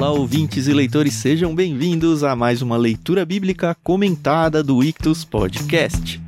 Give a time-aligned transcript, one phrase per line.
[0.00, 6.18] Olá, ouvintes e leitores, sejam bem-vindos a mais uma leitura bíblica comentada do Ictus Podcast.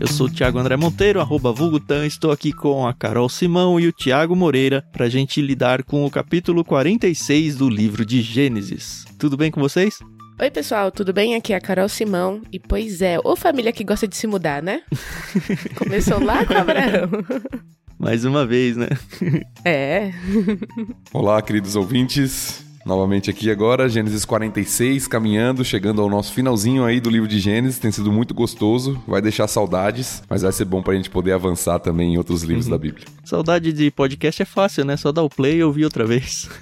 [0.00, 3.86] Eu sou o Thiago André Monteiro, arroba Vulgutan, estou aqui com a Carol Simão e
[3.86, 9.04] o Tiago Moreira para a gente lidar com o capítulo 46 do livro de Gênesis.
[9.16, 10.00] Tudo bem com vocês?
[10.40, 11.36] Oi, pessoal, tudo bem?
[11.36, 12.42] Aqui é a Carol Simão.
[12.50, 14.82] E pois é, ô família que gosta de se mudar, né?
[15.78, 17.10] Começou lá com Abraão.
[18.00, 18.88] Mais uma vez, né?
[19.64, 20.10] É.
[21.12, 22.64] Olá, queridos ouvintes.
[22.86, 27.78] Novamente aqui agora, Gênesis 46, caminhando, chegando ao nosso finalzinho aí do livro de Gênesis.
[27.78, 31.78] Tem sido muito gostoso, vai deixar saudades, mas vai ser bom pra gente poder avançar
[31.78, 32.70] também em outros livros Uhum.
[32.72, 33.04] da Bíblia.
[33.22, 34.96] Saudade de podcast é fácil, né?
[34.96, 36.48] Só dar o play e ouvir outra vez.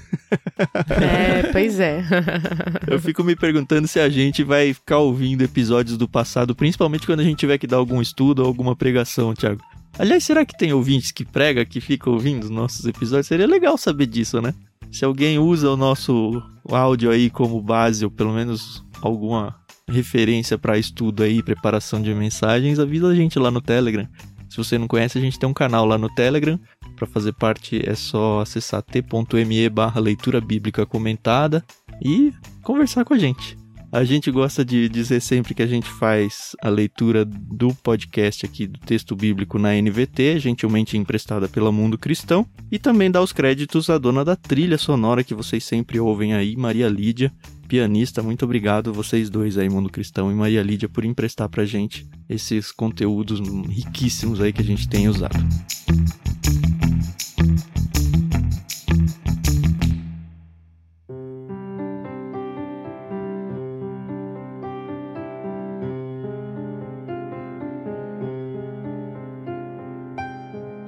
[0.90, 2.02] É, pois é.
[2.86, 7.20] Eu fico me perguntando se a gente vai ficar ouvindo episódios do passado, principalmente quando
[7.20, 9.62] a gente tiver que dar algum estudo ou alguma pregação, Thiago.
[9.98, 13.26] Aliás, será que tem ouvintes que prega, que fica ouvindo os nossos episódios?
[13.26, 14.54] Seria legal saber disso, né?
[14.92, 16.40] Se alguém usa o nosso
[16.70, 19.56] áudio aí como base, ou pelo menos alguma
[19.88, 24.08] referência para estudo aí, preparação de mensagens, avisa a gente lá no Telegram.
[24.48, 26.58] Se você não conhece, a gente tem um canal lá no Telegram.
[26.94, 31.64] Para fazer parte é só acessar t.me barra leitura bíblica comentada
[32.02, 33.57] e conversar com a gente.
[33.90, 38.66] A gente gosta de dizer sempre que a gente faz a leitura do podcast aqui
[38.66, 43.88] do texto bíblico na NVT, gentilmente emprestada pela Mundo Cristão, e também dá os créditos
[43.88, 47.32] à dona da trilha sonora que vocês sempre ouvem aí, Maria Lídia,
[47.66, 48.22] pianista.
[48.22, 52.70] Muito obrigado vocês dois aí, Mundo Cristão e Maria Lídia, por emprestar pra gente esses
[52.70, 55.38] conteúdos riquíssimos aí que a gente tem usado.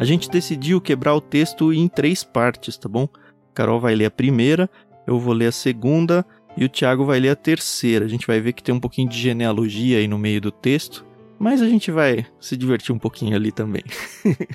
[0.01, 3.07] A gente decidiu quebrar o texto em três partes, tá bom?
[3.53, 4.69] Carol vai ler a primeira,
[5.07, 6.25] eu vou ler a segunda
[6.57, 8.07] e o Thiago vai ler a terceira.
[8.07, 11.05] A gente vai ver que tem um pouquinho de genealogia aí no meio do texto,
[11.39, 13.83] mas a gente vai se divertir um pouquinho ali também.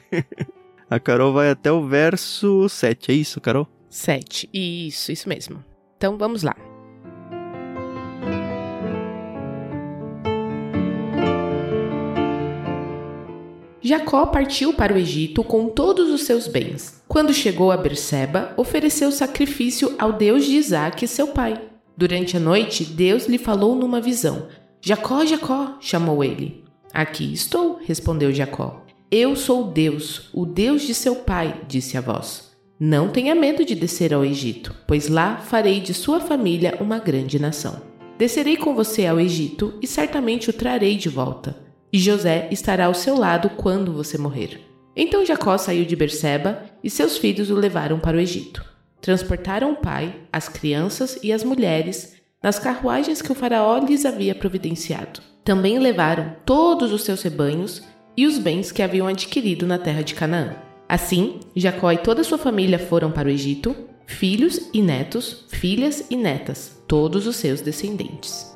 [0.90, 3.68] a Carol vai até o verso 7, é isso, Carol?
[3.88, 4.50] Sete.
[4.52, 5.64] Isso, isso mesmo.
[5.96, 6.56] Então vamos lá.
[13.85, 17.03] Jacó partiu para o Egito com todos os seus bens.
[17.07, 21.62] Quando chegou a Berseba, ofereceu sacrifício ao Deus de Isaque, seu pai.
[21.95, 24.47] Durante a noite, Deus lhe falou numa visão.
[24.81, 26.63] Jacó, Jacó, chamou ele.
[26.91, 28.84] Aqui estou, respondeu Jacó.
[29.12, 32.56] Eu sou Deus, o Deus de seu pai, disse a voz.
[32.79, 37.38] Não tenha medo de descer ao Egito, pois lá farei de sua família uma grande
[37.38, 37.79] nação.
[38.18, 41.65] Descerei com você ao Egito e certamente o trarei de volta.
[41.95, 44.59] E José estará ao seu lado quando você morrer.
[44.97, 48.66] Então Jacó saiu de Berseba e seus filhos o levaram para o Egito.
[49.00, 54.35] Transportaram o pai, as crianças e as mulheres nas carruagens que o faraó lhes havia
[54.35, 55.22] providenciado.
[55.41, 57.81] Também levaram todos os seus rebanhos
[58.17, 60.53] e os bens que haviam adquirido na terra de Canaã.
[60.89, 63.73] Assim, Jacó e toda sua família foram para o Egito,
[64.06, 68.53] filhos e netos, filhas e netas, todos os seus descendentes.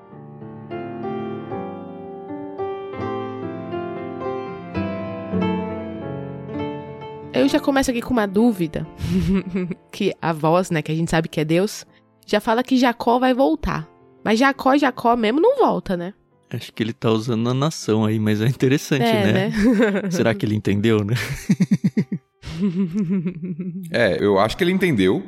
[7.50, 8.86] Eu já começo aqui com uma dúvida,
[9.92, 11.84] que a voz, né, que a gente sabe que é Deus,
[12.24, 13.90] já fala que Jacó vai voltar.
[14.24, 16.14] Mas Jacó, Jacó mesmo não volta, né?
[16.52, 19.34] Acho que ele tá usando a nação aí, mas é interessante, É, né?
[19.34, 19.52] né?
[20.14, 21.16] Será que ele entendeu, né?
[23.92, 25.24] É, eu acho que ele entendeu,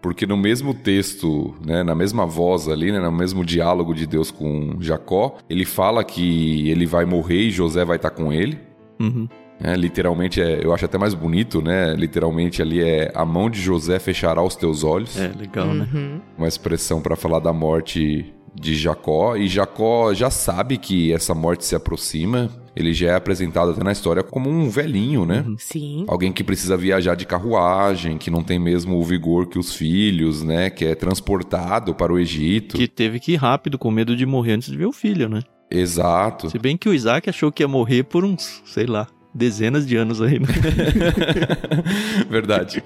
[0.00, 4.30] porque no mesmo texto, né, na mesma voz ali, né, no mesmo diálogo de Deus
[4.30, 8.58] com Jacó, ele fala que ele vai morrer e José vai estar com ele.
[8.98, 9.28] Uhum.
[9.62, 11.94] É, literalmente, é, eu acho até mais bonito, né?
[11.94, 15.18] Literalmente ali é a mão de José fechará os teus olhos.
[15.18, 15.88] É, legal, né?
[15.92, 16.20] Uhum.
[16.36, 19.36] Uma expressão para falar da morte de Jacó.
[19.36, 22.50] E Jacó já sabe que essa morte se aproxima.
[22.74, 25.44] Ele já é apresentado até na história como um velhinho, né?
[25.58, 26.04] Sim.
[26.06, 30.44] Alguém que precisa viajar de carruagem, que não tem mesmo o vigor que os filhos,
[30.44, 30.70] né?
[30.70, 32.76] Que é transportado para o Egito.
[32.76, 35.42] Que teve que ir rápido, com medo de morrer antes de ver o filho, né?
[35.68, 36.48] Exato.
[36.50, 39.96] Se bem que o Isaac achou que ia morrer por uns, sei lá, dezenas de
[39.96, 40.46] anos aí, né?
[42.28, 42.82] Verdade.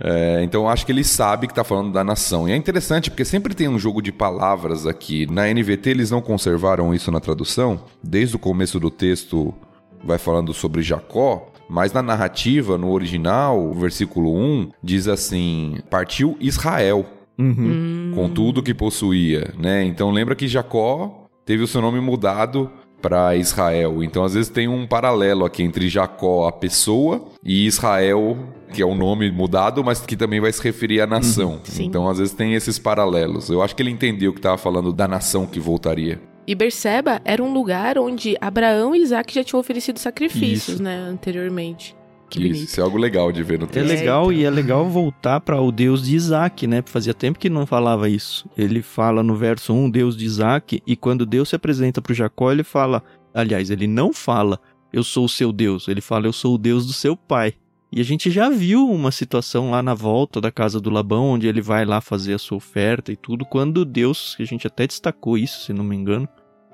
[0.00, 2.48] É, então acho que ele sabe que tá falando da nação.
[2.48, 5.26] E é interessante porque sempre tem um jogo de palavras aqui.
[5.30, 7.84] Na NVT eles não conservaram isso na tradução.
[8.02, 9.54] Desde o começo do texto
[10.02, 11.48] vai falando sobre Jacó.
[11.68, 17.06] Mas na narrativa, no original, o versículo 1 diz assim: Partiu Israel
[17.38, 18.12] Uhum.
[18.14, 19.82] com tudo que possuía, né?
[19.84, 22.70] Então lembra que Jacó teve o seu nome mudado
[23.02, 24.02] para Israel.
[24.02, 28.38] Então, às vezes tem um paralelo aqui entre Jacó, a pessoa, e Israel,
[28.72, 31.60] que é o nome mudado, mas que também vai se referir à nação.
[31.64, 31.84] Sim.
[31.84, 33.50] Então, às vezes tem esses paralelos.
[33.50, 36.20] Eu acho que ele entendeu que estava falando da nação que voltaria.
[36.46, 40.82] E Berseba era um lugar onde Abraão e Isaac já tinham oferecido sacrifícios, Isso.
[40.82, 41.94] né, anteriormente.
[42.32, 42.68] Que Isso, bonito.
[42.68, 43.88] isso é algo legal de ver no É texto.
[43.88, 46.82] legal e é legal voltar para o Deus de Isaac, né?
[46.86, 48.48] Fazia tempo que não falava isso.
[48.56, 52.50] Ele fala no verso 1, Deus de Isaac, e quando Deus se apresenta para Jacó,
[52.50, 53.02] ele fala,
[53.34, 54.58] aliás, ele não fala,
[54.92, 57.54] eu sou o seu Deus, ele fala, eu sou o Deus do seu pai.
[57.94, 61.46] E a gente já viu uma situação lá na volta da casa do Labão, onde
[61.46, 64.86] ele vai lá fazer a sua oferta e tudo, quando Deus, que a gente até
[64.86, 66.26] destacou isso, se não me engano,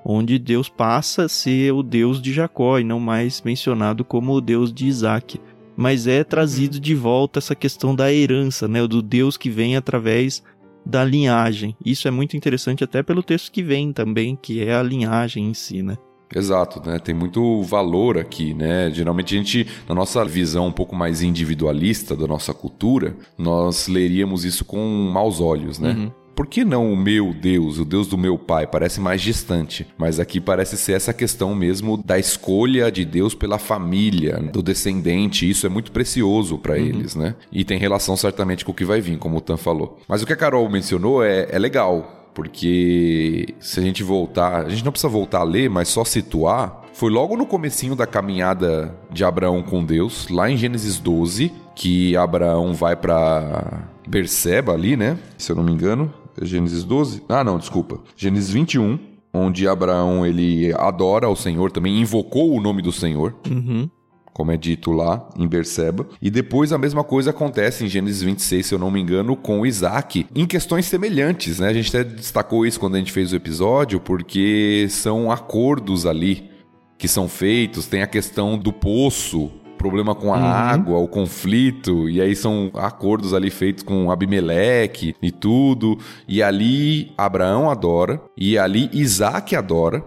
[0.05, 4.39] onde Deus passa a ser o Deus de Jacó e não mais mencionado como o
[4.39, 5.37] Deus de Isaac
[5.79, 10.43] mas é trazido de volta essa questão da herança, né, do Deus que vem através
[10.85, 11.73] da linhagem.
[11.85, 15.53] Isso é muito interessante até pelo texto que vem também, que é a linhagem em
[15.53, 15.95] si, né?
[16.35, 16.99] Exato, né?
[16.99, 18.91] Tem muito valor aqui, né?
[18.91, 24.43] Geralmente a gente, na nossa visão um pouco mais individualista da nossa cultura, nós leríamos
[24.43, 25.93] isso com maus olhos, né?
[25.93, 26.11] Uhum.
[26.39, 28.65] Por que não o meu Deus, o Deus do meu pai?
[28.65, 29.85] Parece mais distante.
[29.97, 35.49] Mas aqui parece ser essa questão mesmo da escolha de Deus pela família, do descendente.
[35.49, 37.35] Isso é muito precioso para eles, né?
[37.51, 39.99] E tem relação certamente com o que vai vir, como o Tan falou.
[40.07, 42.31] Mas o que a Carol mencionou é, é legal.
[42.33, 46.83] Porque se a gente voltar, a gente não precisa voltar a ler, mas só situar,
[46.93, 52.15] foi logo no comecinho da caminhada de Abraão com Deus, lá em Gênesis 12, que
[52.15, 55.17] Abraão vai para Berseba ali, né?
[55.37, 57.23] Se eu não me engano, Gênesis 12.
[57.29, 57.99] Ah, não, desculpa.
[58.15, 58.97] Gênesis 21,
[59.33, 63.89] onde Abraão ele adora ao Senhor, também invocou o nome do Senhor Uhum.
[64.33, 66.07] como é dito lá em Berseba.
[66.21, 69.65] E depois a mesma coisa acontece em Gênesis 26, se eu não me engano, com
[69.65, 71.67] Isaac, em questões semelhantes, né?
[71.67, 76.49] A gente até destacou isso quando a gente fez o episódio, porque são acordos ali
[76.97, 80.43] que são feitos, tem a questão do poço, problema com a Uhum.
[80.43, 85.97] água, o conflito, e aí são acordos ali feitos com Abimeleque e tudo,
[86.27, 90.03] e ali Abraão adora, e ali Isaac adora,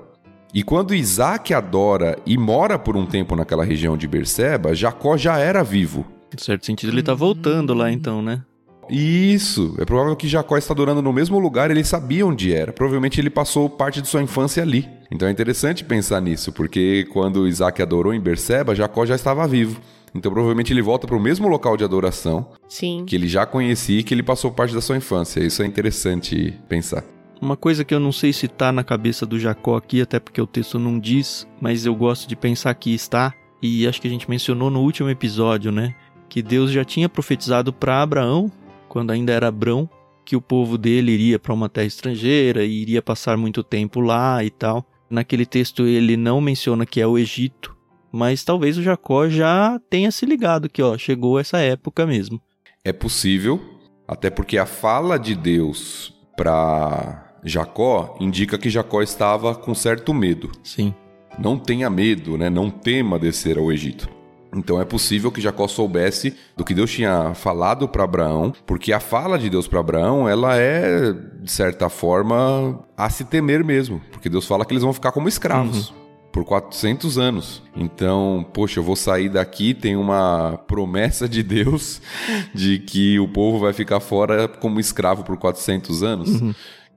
[0.55, 5.39] e quando Isaac adora e mora por um tempo naquela região de Berseba, Jacó já
[5.39, 6.07] era vivo.
[6.33, 8.43] Em certo sentido, ele tá voltando lá então, né?
[8.91, 12.73] Isso, é provável que Jacó está adorando no mesmo lugar, ele sabia onde era.
[12.73, 14.87] Provavelmente ele passou parte de sua infância ali.
[15.13, 19.79] Então é interessante pensar nisso, porque quando Isaac adorou em Berseba, Jacó já estava vivo.
[20.15, 23.05] Então provavelmente ele volta para o mesmo local de adoração Sim.
[23.07, 25.41] que ele já conhecia e que ele passou parte da sua infância.
[25.41, 27.05] Isso é interessante pensar.
[27.43, 30.41] Uma coisa que eu não sei se tá na cabeça do Jacó aqui, até porque
[30.41, 34.11] o texto não diz, mas eu gosto de pensar que está, e acho que a
[34.11, 35.95] gente mencionou no último episódio, né?
[36.29, 38.51] Que Deus já tinha profetizado para Abraão,
[38.89, 39.91] quando ainda era Abrão,
[40.25, 44.43] que o povo dele iria para uma terra estrangeira e iria passar muito tempo lá
[44.45, 44.87] e tal.
[45.13, 47.77] Naquele texto ele não menciona que é o Egito,
[48.11, 52.41] mas talvez o Jacó já tenha se ligado que, ó, chegou essa época mesmo.
[52.83, 53.61] É possível,
[54.09, 60.51] até porque a fala de Deus para Jacó indica que Jacó estava com certo medo.
[60.65, 60.95] Sim.
[61.39, 62.49] Não tenha medo, né?
[62.49, 64.09] Não tema descer ao Egito.
[64.55, 69.01] Então é possível que Jacó soubesse do que Deus tinha falado para Abraão, porque a
[69.01, 74.29] fala de Deus para Abraão, ela é de certa forma a se temer mesmo, porque
[74.29, 75.95] Deus fala que eles vão ficar como escravos.
[76.33, 77.63] Por 400 anos.
[77.77, 79.75] Então, poxa, eu vou sair daqui.
[79.75, 82.01] Tem uma promessa de Deus
[82.55, 86.31] de que o povo vai ficar fora como escravo por 400 anos.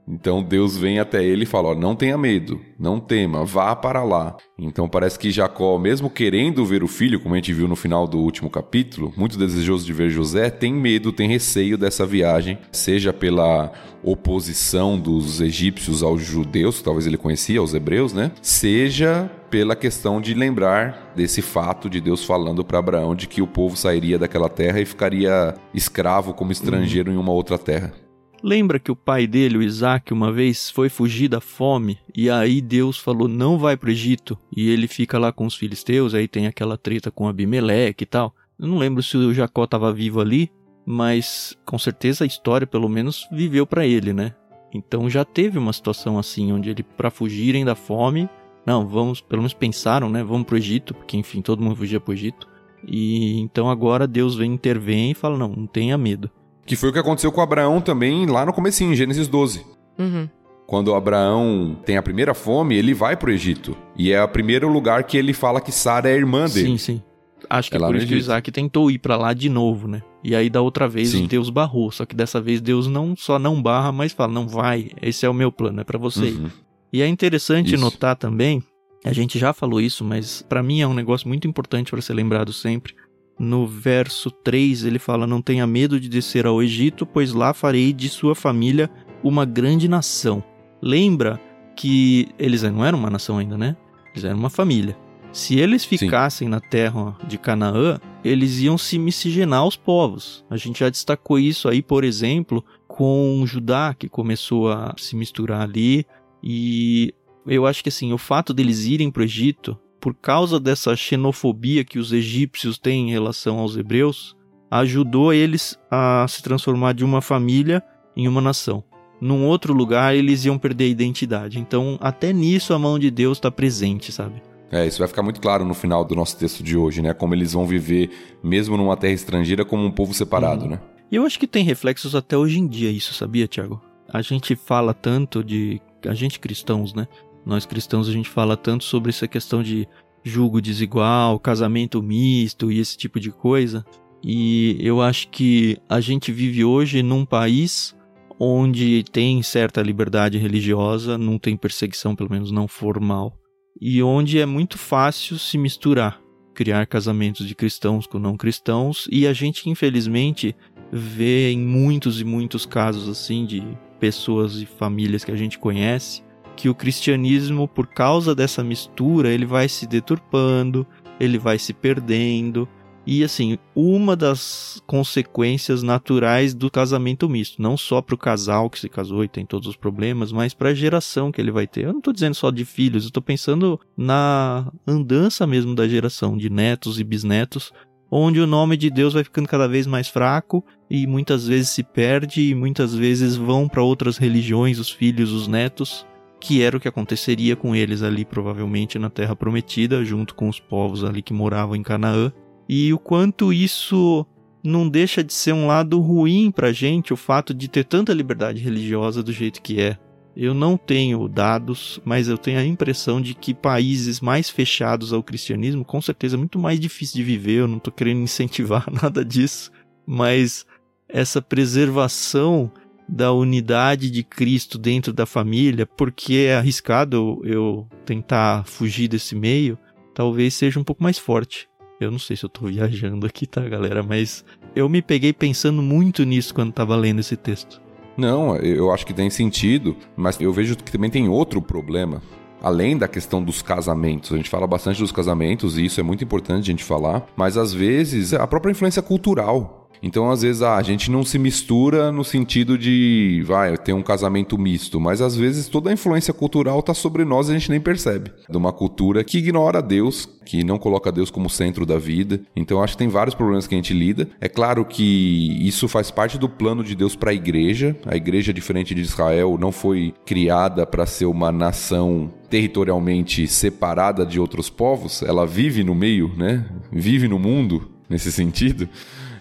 [0.08, 4.04] Então Deus vem até ele e fala: ó, não tenha medo, não tema, vá para
[4.04, 4.38] lá.
[4.58, 8.08] Então parece que Jacó, mesmo querendo ver o filho, como a gente viu no final
[8.08, 13.12] do último capítulo, muito desejoso de ver José, tem medo, tem receio dessa viagem, seja
[13.12, 13.72] pela
[14.04, 18.32] oposição dos egípcios aos judeus, que talvez ele conhecia, aos hebreus, né?
[18.42, 23.48] Seja pela questão de lembrar desse fato de Deus falando para Abraão de que o
[23.48, 28.05] povo sairia daquela terra e ficaria escravo como estrangeiro em uma outra terra.
[28.46, 32.62] Lembra que o pai dele, o Isaac, uma vez foi fugir da fome e aí
[32.62, 36.46] Deus falou não vai pro Egito e ele fica lá com os filisteus, aí tem
[36.46, 38.36] aquela treta com Abimeleque e tal.
[38.60, 40.52] Eu não lembro se o Jacó estava vivo ali,
[40.86, 44.36] mas com certeza a história pelo menos viveu para ele, né?
[44.72, 48.30] Então já teve uma situação assim onde ele para fugirem da fome,
[48.64, 50.24] não, vamos, pelo menos pensaram, né?
[50.24, 52.48] Vamos pro Egito, porque enfim, todo mundo fugia pro Egito.
[52.88, 56.30] E então agora Deus vem intervém e fala não, não tenha medo.
[56.66, 59.66] Que foi o que aconteceu com Abraão também lá no comecinho, em Gênesis 12.
[59.98, 60.28] Uhum.
[60.66, 63.78] Quando Abraão tem a primeira fome, ele vai pro Egito.
[63.96, 66.70] E é o primeiro lugar que ele fala que Sara é irmã dele.
[66.70, 67.02] Sim, sim.
[67.48, 68.18] Acho que É é por isso que o.
[68.18, 70.02] Isaac tentou ir pra lá de novo, né?
[70.24, 71.28] E aí da outra vez Sim.
[71.28, 74.90] Deus barrou, só que dessa vez Deus não só não barra, mas fala, não vai,
[75.00, 76.40] esse é o meu plano, é pra você ir.
[76.40, 76.50] Uhum.
[76.92, 77.84] E é interessante Isso.
[77.84, 78.64] notar também
[79.04, 82.16] A gente já falou isso, mas para mim é um negócio muito importante para ser
[82.16, 82.96] lembrado sempre.
[83.38, 87.92] No verso 3 ele fala: Não tenha medo de descer ao Egito, pois lá farei
[87.92, 88.90] de sua família
[89.24, 90.44] uma grande nação.
[90.82, 91.40] Lembra
[91.76, 93.76] que eles não eram uma nação ainda, né?
[94.14, 94.98] Eles eram uma família.
[95.34, 96.52] Se eles ficassem Sim.
[96.52, 100.46] na terra de Canaã, eles iam se miscigenar aos povos.
[100.50, 105.62] A gente já destacou isso aí, por exemplo, com Judá, que começou a se misturar
[105.62, 106.06] ali.
[106.42, 107.14] E
[107.46, 111.84] eu acho que assim, o fato deles irem para o Egito, por causa dessa xenofobia
[111.84, 114.36] que os egípcios têm em relação aos hebreus,
[114.70, 117.82] ajudou eles a se transformar de uma família
[118.16, 118.84] em uma nação.
[119.20, 121.58] Num outro lugar, eles iam perder a identidade.
[121.58, 124.44] Então, até nisso a mão de Deus está presente, sabe?
[124.72, 127.12] É, isso vai ficar muito claro no final do nosso texto de hoje, né?
[127.12, 128.12] Como eles vão viver,
[128.44, 130.70] mesmo numa terra estrangeira, como um povo separado, uhum.
[130.70, 130.80] né?
[131.12, 133.82] E eu acho que tem reflexos até hoje em dia isso, sabia, Tiago?
[134.08, 135.82] A gente fala tanto de.
[136.08, 137.08] A gente cristãos, né?
[137.46, 139.88] Nós cristãos, a gente fala tanto sobre essa questão de
[140.24, 143.86] julgo desigual, casamento misto e esse tipo de coisa.
[144.24, 147.96] E eu acho que a gente vive hoje num país
[148.40, 153.38] onde tem certa liberdade religiosa, não tem perseguição, pelo menos não formal
[153.80, 156.22] e onde é muito fácil se misturar,
[156.54, 160.56] criar casamentos de cristãos com não cristãos, e a gente infelizmente
[160.92, 163.64] vê em muitos e muitos casos assim de
[164.00, 166.24] pessoas e famílias que a gente conhece
[166.56, 170.86] que o cristianismo, por causa dessa mistura, ele vai se deturpando,
[171.20, 172.68] ele vai se perdendo,
[173.08, 178.80] e assim, uma das consequências naturais do casamento misto, não só para o casal que
[178.80, 181.84] se casou e tem todos os problemas, mas para a geração que ele vai ter.
[181.84, 186.36] Eu não estou dizendo só de filhos, eu estou pensando na andança mesmo da geração,
[186.36, 187.72] de netos e bisnetos,
[188.10, 191.84] onde o nome de Deus vai ficando cada vez mais fraco e muitas vezes se
[191.84, 196.08] perde e muitas vezes vão para outras religiões os filhos, os netos,
[196.46, 200.60] que era o que aconteceria com eles ali provavelmente na terra prometida, junto com os
[200.60, 202.32] povos ali que moravam em Canaã
[202.70, 204.24] e o quanto isso
[204.64, 208.62] não deixa de ser um lado ruim pra gente, o fato de ter tanta liberdade
[208.62, 209.98] religiosa do jeito que é.
[210.38, 215.24] Eu não tenho dados, mas eu tenho a impressão de que países mais fechados ao
[215.24, 217.62] cristianismo, com certeza, é muito mais difícil de viver.
[217.62, 219.72] Eu não estou querendo incentivar nada disso,
[220.06, 220.64] mas
[221.10, 222.72] essa preservação
[223.08, 229.78] da unidade de Cristo dentro da família, porque é arriscado eu tentar fugir desse meio,
[230.14, 231.68] talvez seja um pouco mais forte.
[232.00, 234.04] Eu não sei se eu tô viajando aqui, tá, galera?
[234.04, 234.44] Mas
[234.76, 237.82] eu me peguei pensando muito nisso quando tava lendo esse texto.
[238.18, 242.22] Não, eu acho que tem sentido, mas eu vejo que também tem outro problema.
[242.62, 246.24] Além da questão dos casamentos, a gente fala bastante dos casamentos e isso é muito
[246.24, 249.85] importante a gente falar, mas às vezes a própria influência cultural.
[250.06, 254.04] Então, às vezes, ah, a gente não se mistura no sentido de, vai, ter um
[254.04, 257.72] casamento misto, mas às vezes toda a influência cultural está sobre nós e a gente
[257.72, 258.32] nem percebe.
[258.48, 262.40] De uma cultura que ignora Deus, que não coloca Deus como centro da vida.
[262.56, 264.30] Então, acho que tem vários problemas que a gente lida.
[264.40, 267.98] É claro que isso faz parte do plano de Deus para a igreja.
[268.06, 274.40] A igreja, diferente de Israel, não foi criada para ser uma nação territorialmente separada de
[274.40, 275.24] outros povos.
[275.24, 276.64] Ela vive no meio, né?
[276.92, 278.88] Vive no mundo nesse sentido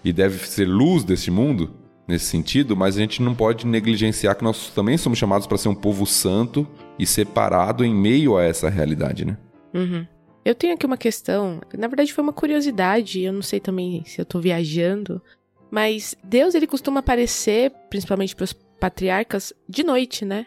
[0.05, 1.73] e deve ser luz deste mundo
[2.07, 5.67] nesse sentido, mas a gente não pode negligenciar que nós também somos chamados para ser
[5.67, 6.67] um povo santo
[6.99, 9.35] e separado em meio a essa realidade, né?
[9.73, 10.05] Uhum.
[10.45, 14.21] Eu tenho aqui uma questão, na verdade foi uma curiosidade, eu não sei também se
[14.21, 15.19] eu tô viajando,
[15.71, 20.45] mas Deus ele costuma aparecer, principalmente para os patriarcas, de noite, né?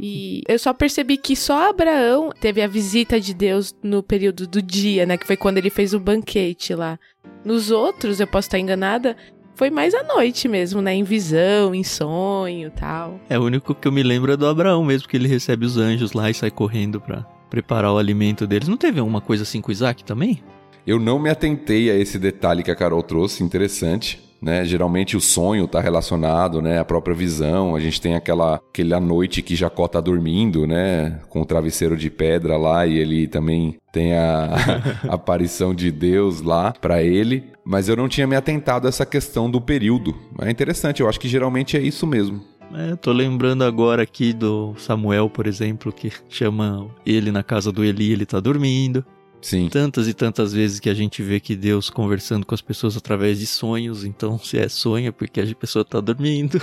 [0.00, 4.62] E eu só percebi que só Abraão teve a visita de Deus no período do
[4.62, 5.16] dia, né?
[5.16, 6.98] Que foi quando ele fez o banquete lá.
[7.44, 9.16] Nos outros, eu posso estar enganada,
[9.54, 10.94] foi mais à noite mesmo, né?
[10.94, 13.20] Em visão, em sonho tal.
[13.28, 15.76] É, o único que eu me lembro é do Abraão mesmo, que ele recebe os
[15.76, 18.68] anjos lá e sai correndo pra preparar o alimento deles.
[18.68, 20.42] Não teve uma coisa assim com Isaac também?
[20.86, 24.64] Eu não me atentei a esse detalhe que a Carol trouxe, interessante né?
[24.64, 27.74] Geralmente o sonho está relacionado, né, à própria visão.
[27.74, 32.10] A gente tem aquela aquela noite que Jacó tá dormindo, né, com o travesseiro de
[32.10, 34.50] pedra lá e ele também tem a,
[35.08, 37.44] a aparição de Deus lá para ele.
[37.64, 40.14] Mas eu não tinha me atentado a essa questão do período.
[40.38, 42.42] É interessante, eu acho que geralmente é isso mesmo.
[42.74, 47.84] É, tô lembrando agora aqui do Samuel, por exemplo, que chama ele na casa do
[47.84, 49.04] Eli, ele tá dormindo.
[49.44, 49.68] Sim.
[49.68, 53.38] Tantas e tantas vezes que a gente vê que Deus conversando com as pessoas através
[53.38, 56.58] de sonhos, então se é sonho é porque a pessoa tá dormindo.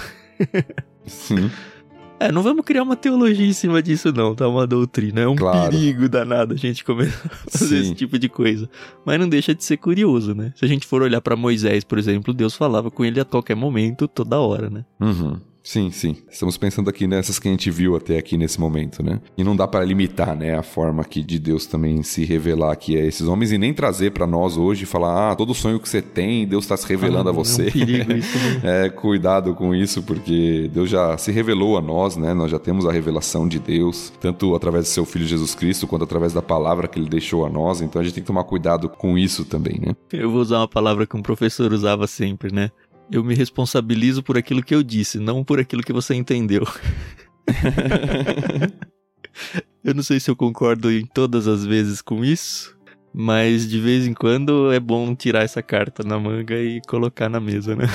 [1.06, 1.52] Sim.
[2.20, 4.48] É, não vamos criar uma teologia em cima disso, não, tá?
[4.48, 5.22] Uma doutrina.
[5.22, 5.70] É um claro.
[5.70, 7.82] perigo danado a gente começar a fazer Sim.
[7.82, 8.68] esse tipo de coisa.
[9.06, 10.52] Mas não deixa de ser curioso, né?
[10.56, 13.56] Se a gente for olhar para Moisés, por exemplo, Deus falava com ele a qualquer
[13.56, 14.84] momento, toda hora, né?
[15.00, 15.40] Uhum.
[15.64, 16.18] Sim, sim.
[16.30, 19.22] Estamos pensando aqui nessas que a gente viu até aqui nesse momento, né?
[19.38, 22.98] E não dá para limitar, né, a forma que de Deus também se revelar aqui
[22.98, 25.88] a esses homens e nem trazer para nós hoje e falar, ah, todo sonho que
[25.88, 27.66] você tem, Deus está se revelando ah, a você.
[27.66, 28.62] É um perigo isso, né?
[28.86, 32.34] é, cuidado com isso, porque Deus já se revelou a nós, né?
[32.34, 36.04] Nós já temos a revelação de Deus, tanto através do seu filho Jesus Cristo, quanto
[36.04, 37.82] através da palavra que ele deixou a nós.
[37.82, 39.94] Então a gente tem que tomar cuidado com isso também, né?
[40.12, 42.72] Eu vou usar uma palavra que um professor usava sempre, né?
[43.12, 46.66] Eu me responsabilizo por aquilo que eu disse, não por aquilo que você entendeu.
[49.84, 52.76] eu não sei se eu concordo em todas as vezes com isso,
[53.14, 57.42] mas de vez em quando é bom tirar essa carta na manga e colocar na
[57.42, 57.86] mesa, né?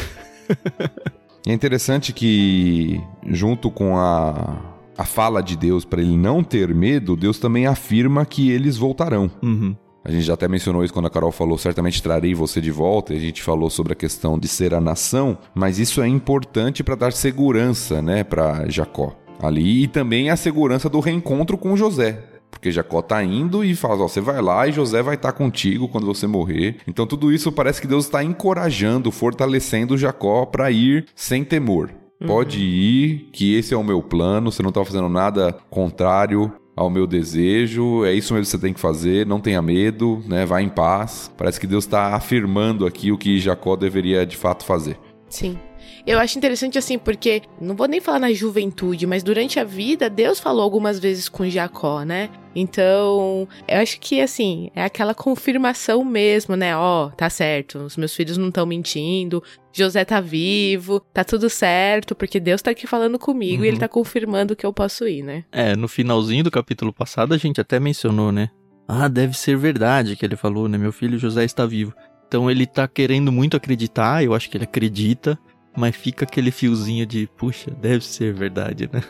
[1.47, 7.17] é interessante que, junto com a, a fala de Deus para ele não ter medo,
[7.17, 9.31] Deus também afirma que eles voltarão.
[9.43, 9.75] Uhum.
[10.07, 13.13] A gente já até mencionou isso quando a Carol falou, certamente trarei você de volta,
[13.13, 16.85] e a gente falou sobre a questão de ser a nação, mas isso é importante
[16.85, 19.17] para dar segurança, né, para Jacó.
[19.43, 22.23] Ali e também a segurança do reencontro com José,
[22.53, 25.37] porque Jacó tá indo e fala, ó, você vai lá e José vai estar tá
[25.37, 26.77] contigo quando você morrer.
[26.87, 31.91] Então tudo isso parece que Deus está encorajando, fortalecendo Jacó para ir sem temor.
[32.25, 32.65] Pode uhum.
[32.65, 37.07] ir, que esse é o meu plano, você não está fazendo nada contrário ao meu
[37.07, 40.45] desejo, é isso mesmo que você tem que fazer, não tenha medo, né?
[40.45, 41.33] Vá em paz.
[41.37, 44.99] Parece que Deus está afirmando aqui o que Jacó deveria de fato fazer.
[45.29, 45.59] Sim.
[46.07, 50.09] Eu acho interessante assim, porque não vou nem falar na juventude, mas durante a vida,
[50.09, 52.31] Deus falou algumas vezes com Jacó, né?
[52.55, 56.77] Então, eu acho que assim, é aquela confirmação mesmo, né?
[56.77, 61.51] Ó, oh, tá certo, os meus filhos não estão mentindo, José tá vivo, tá tudo
[61.51, 63.65] certo, porque Deus tá aqui falando comigo uhum.
[63.65, 63.81] e ele uhum.
[63.81, 65.45] tá confirmando que eu posso ir, né?
[65.53, 68.49] É, no finalzinho do capítulo passado a gente até mencionou, né?
[68.89, 70.79] Ah, deve ser verdade que ele falou, né?
[70.79, 71.93] Meu filho José está vivo.
[72.27, 75.39] Então ele tá querendo muito acreditar, eu acho que ele acredita,
[75.77, 79.03] mas fica aquele fiozinho de, puxa, deve ser verdade, né?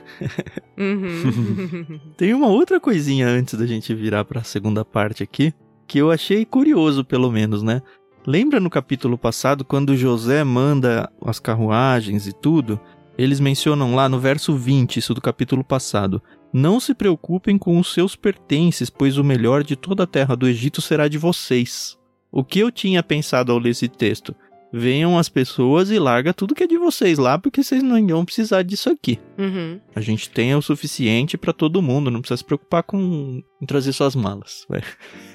[0.76, 2.00] Uhum.
[2.16, 5.54] Tem uma outra coisinha antes da gente virar para a segunda parte aqui,
[5.86, 7.80] que eu achei curioso, pelo menos, né?
[8.26, 12.80] Lembra no capítulo passado quando José manda as carruagens e tudo?
[13.16, 16.20] Eles mencionam lá no verso 20, isso do capítulo passado.
[16.52, 20.48] Não se preocupem com os seus pertences, pois o melhor de toda a terra do
[20.48, 21.96] Egito será de vocês.
[22.30, 24.34] O que eu tinha pensado ao ler esse texto?
[24.76, 28.24] Venham as pessoas e larga tudo que é de vocês lá, porque vocês não vão
[28.24, 29.18] precisar disso aqui.
[29.38, 29.80] Uhum.
[29.94, 34.14] A gente tem o suficiente para todo mundo, não precisa se preocupar com trazer suas
[34.14, 34.66] malas,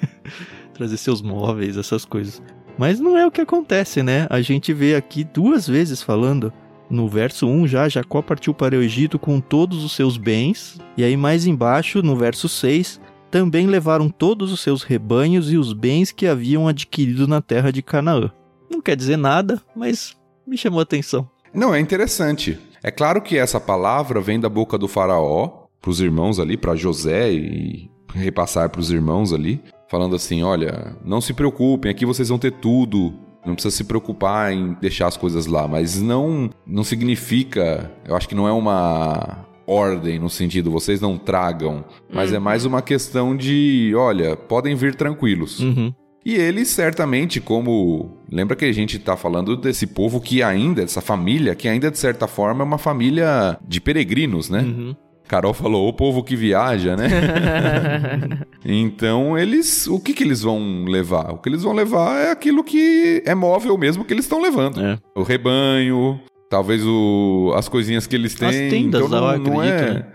[0.74, 2.42] trazer seus móveis, essas coisas.
[2.78, 4.28] Mas não é o que acontece, né?
[4.30, 6.54] A gente vê aqui duas vezes falando
[6.90, 11.04] no verso 1 já, Jacó partiu para o Egito com todos os seus bens, e
[11.04, 13.00] aí mais embaixo, no verso 6,
[13.32, 17.82] também levaram todos os seus rebanhos e os bens que haviam adquirido na terra de
[17.82, 18.32] Canaã.
[18.72, 20.16] Não quer dizer nada, mas
[20.48, 21.30] me chamou a atenção.
[21.54, 22.58] Não, é interessante.
[22.82, 26.76] É claro que essa palavra vem da boca do faraó para os irmãos ali, para
[26.76, 32.30] José e repassar para os irmãos ali, falando assim: olha, não se preocupem, aqui vocês
[32.30, 33.14] vão ter tudo.
[33.46, 38.30] Não precisa se preocupar em deixar as coisas lá, mas não não significa, eu acho
[38.30, 42.38] que não é uma ordem no sentido vocês não tragam, mas é uhum.
[42.38, 45.60] é mais uma questão de, olha, podem vir tranquilos.
[45.60, 45.94] Uhum.
[46.24, 48.18] E eles certamente, como.
[48.32, 51.98] Lembra que a gente está falando desse povo que ainda, dessa família, que ainda de
[51.98, 54.62] certa forma é uma família de peregrinos, né?
[54.62, 54.96] Uhum.
[55.28, 57.08] Carol falou, o povo que viaja, né?
[58.66, 59.88] então, eles.
[59.88, 61.32] O que, que eles vão levar?
[61.32, 64.82] O que eles vão levar é aquilo que é móvel mesmo que eles estão levando.
[64.82, 65.00] É.
[65.16, 68.50] O rebanho, talvez o, as coisinhas que eles têm.
[68.50, 69.94] As tendas, então, não, não é...
[69.94, 70.06] Né?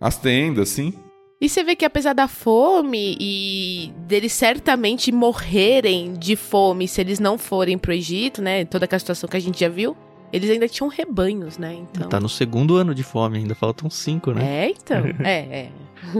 [0.00, 0.94] As tendas, sim.
[1.42, 7.18] E você vê que apesar da fome e deles certamente morrerem de fome se eles
[7.18, 8.64] não forem pro Egito, né?
[8.64, 9.96] Toda aquela situação que a gente já viu,
[10.32, 11.74] eles ainda tinham rebanhos, né?
[11.74, 12.08] Então...
[12.08, 14.66] Tá no segundo ano de fome, ainda faltam cinco, né?
[14.66, 15.02] É, então.
[15.26, 15.72] é, é.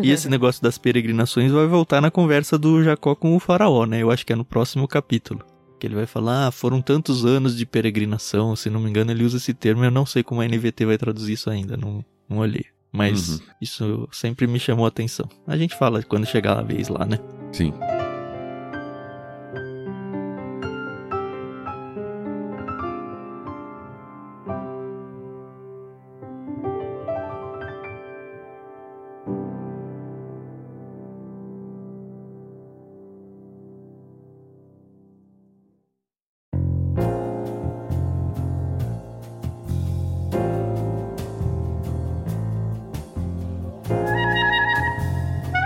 [0.02, 4.02] E esse negócio das peregrinações vai voltar na conversa do Jacó com o faraó, né?
[4.02, 5.44] Eu acho que é no próximo capítulo.
[5.78, 9.22] Que ele vai falar, ah, foram tantos anos de peregrinação, se não me engano ele
[9.22, 12.38] usa esse termo, eu não sei como a NVT vai traduzir isso ainda, não, não
[12.38, 12.66] olhei.
[12.92, 13.40] Mas uhum.
[13.60, 15.28] isso sempre me chamou a atenção.
[15.46, 17.18] A gente fala quando chegar a vez lá, né?
[17.50, 17.72] Sim.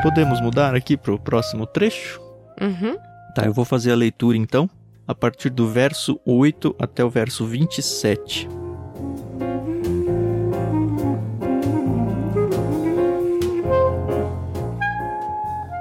[0.07, 2.21] Podemos mudar aqui para o próximo trecho?
[2.61, 2.97] Uhum.
[3.35, 4.71] Tá, eu vou fazer a leitura então,
[5.05, 8.49] a partir do verso 8 até o verso 27.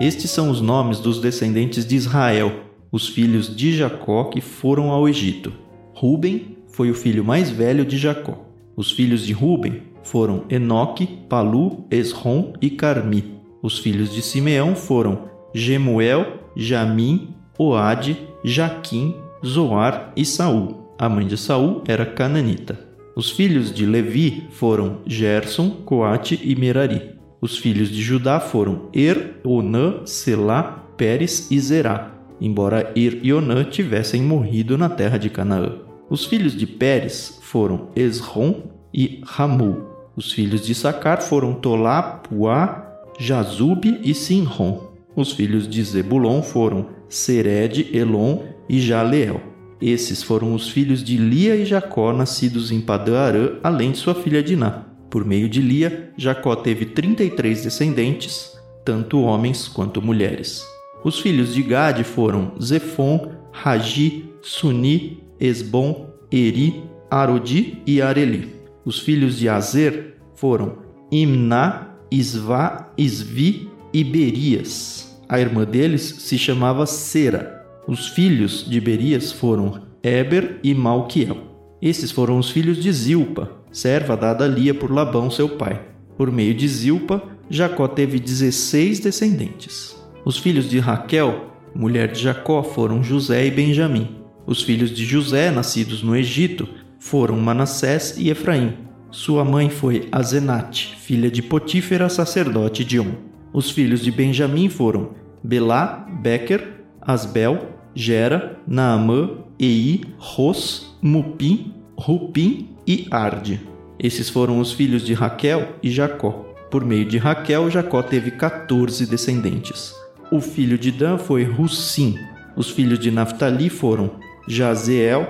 [0.01, 2.51] Estes são os nomes dos descendentes de Israel,
[2.91, 5.53] os filhos de Jacó que foram ao Egito.
[5.93, 8.43] Ruben foi o filho mais velho de Jacó.
[8.75, 13.34] Os filhos de Ruben foram Enoque, Palu, Esrom e Carmi.
[13.65, 20.93] Os filhos de Simeão foram Gemuel, Jamim, Oade, Jaquim, Zoar e Saul.
[20.99, 22.79] A mãe de Saul era cananita.
[23.15, 27.15] Os filhos de Levi foram Gerson, Coate e Merari.
[27.41, 33.63] Os filhos de Judá foram Er, Onã, Selá, Pérez e Zerá, embora Er e Onã
[33.63, 35.79] tivessem morrido na terra de Canaã.
[36.07, 38.61] Os filhos de Pérez foram Esrom
[38.93, 39.87] e Ramu.
[40.15, 42.84] Os filhos de Sacar foram Tolá, Puá,
[43.17, 44.93] Jazube e Sinrom.
[45.15, 49.41] Os filhos de Zebulon foram Sered, Elon e Jaleel.
[49.81, 54.43] Esses foram os filhos de Lia e Jacó, nascidos em Padã-Arã, além de sua filha
[54.43, 54.85] Diná.
[55.09, 58.51] Por meio de Lia, Jacó teve 33 descendentes,
[58.83, 60.65] tanto homens quanto mulheres.
[61.03, 68.55] Os filhos de Gade foram Zefon, Ragi, Suni, Esbom, Eri, Arodi e Areli.
[68.83, 70.77] Os filhos de Azer foram
[71.11, 75.19] Imná, Isvá, Isvi e Berias.
[75.27, 77.65] A irmã deles se chamava Sera.
[77.87, 81.37] Os filhos de Berias foram Eber e Malquiel.
[81.81, 85.81] Esses foram os filhos de Zilpa, serva dada a Lia por Labão, seu pai.
[86.17, 89.95] Por meio de Zilpa, Jacó teve 16 descendentes.
[90.23, 94.15] Os filhos de Raquel, mulher de Jacó, foram José e Benjamim.
[94.47, 98.84] Os filhos de José, nascidos no Egito, foram Manassés e Efraim.
[99.15, 103.13] Sua mãe foi Azenate, filha de Potífera, sacerdote de On.
[103.53, 113.07] Os filhos de Benjamim foram Belá, Becker, Asbel, Gera, Naamã, Ei, Ros, Mupim, Rupim e
[113.09, 113.61] Arde.
[113.97, 116.53] Esses foram os filhos de Raquel e Jacó.
[116.69, 119.95] Por meio de Raquel, Jacó teve 14 descendentes.
[120.29, 122.19] O filho de Dan foi Russim.
[122.53, 124.11] Os filhos de Naphtali foram
[124.45, 125.25] Jazeel,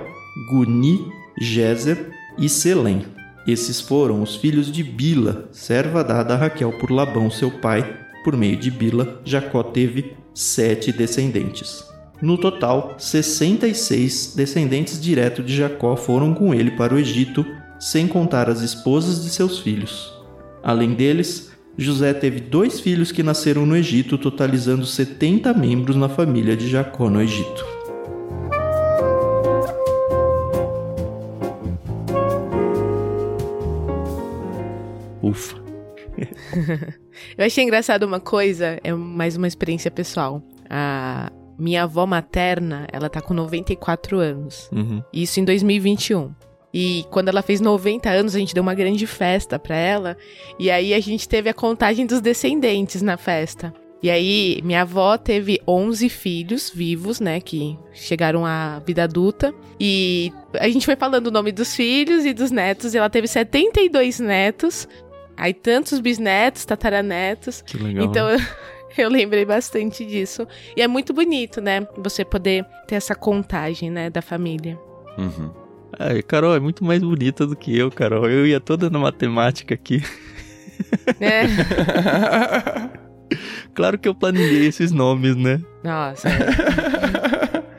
[0.50, 1.06] Guni,
[1.40, 3.15] Jezer e Selém.
[3.46, 7.96] Esses foram os filhos de Bila, serva dada a Raquel por Labão, seu pai.
[8.24, 11.84] Por meio de Bila, Jacó teve sete descendentes.
[12.20, 17.46] No total, 66 descendentes diretos de Jacó foram com ele para o Egito,
[17.78, 20.12] sem contar as esposas de seus filhos.
[20.60, 26.56] Além deles, José teve dois filhos que nasceram no Egito, totalizando 70 membros na família
[26.56, 27.75] de Jacó no Egito.
[35.26, 35.56] Ufa.
[37.36, 40.42] Eu achei engraçado uma coisa, é mais uma experiência pessoal.
[40.70, 44.70] A minha avó materna, ela tá com 94 anos.
[44.72, 45.02] Uhum.
[45.12, 46.32] Isso em 2021.
[46.72, 50.16] E quando ela fez 90 anos, a gente deu uma grande festa para ela.
[50.58, 53.72] E aí a gente teve a contagem dos descendentes na festa.
[54.02, 59.54] E aí, minha avó teve 11 filhos vivos, né, que chegaram à vida adulta.
[59.80, 63.26] E a gente foi falando o nome dos filhos e dos netos, e ela teve
[63.26, 64.86] 72 netos.
[65.36, 67.62] Aí tantos bisnetos, tataranetos.
[67.62, 68.04] Que legal.
[68.06, 68.36] Então, né?
[68.96, 70.46] eu lembrei bastante disso.
[70.76, 71.86] E é muito bonito, né?
[71.98, 74.78] Você poder ter essa contagem, né, da família.
[75.18, 75.50] Uhum.
[75.98, 78.28] Ai, Carol é muito mais bonita do que eu, Carol.
[78.28, 80.02] Eu ia toda na matemática aqui.
[81.20, 81.44] É.
[83.74, 85.60] Claro que eu planejei esses nomes, né?
[85.82, 86.28] Nossa.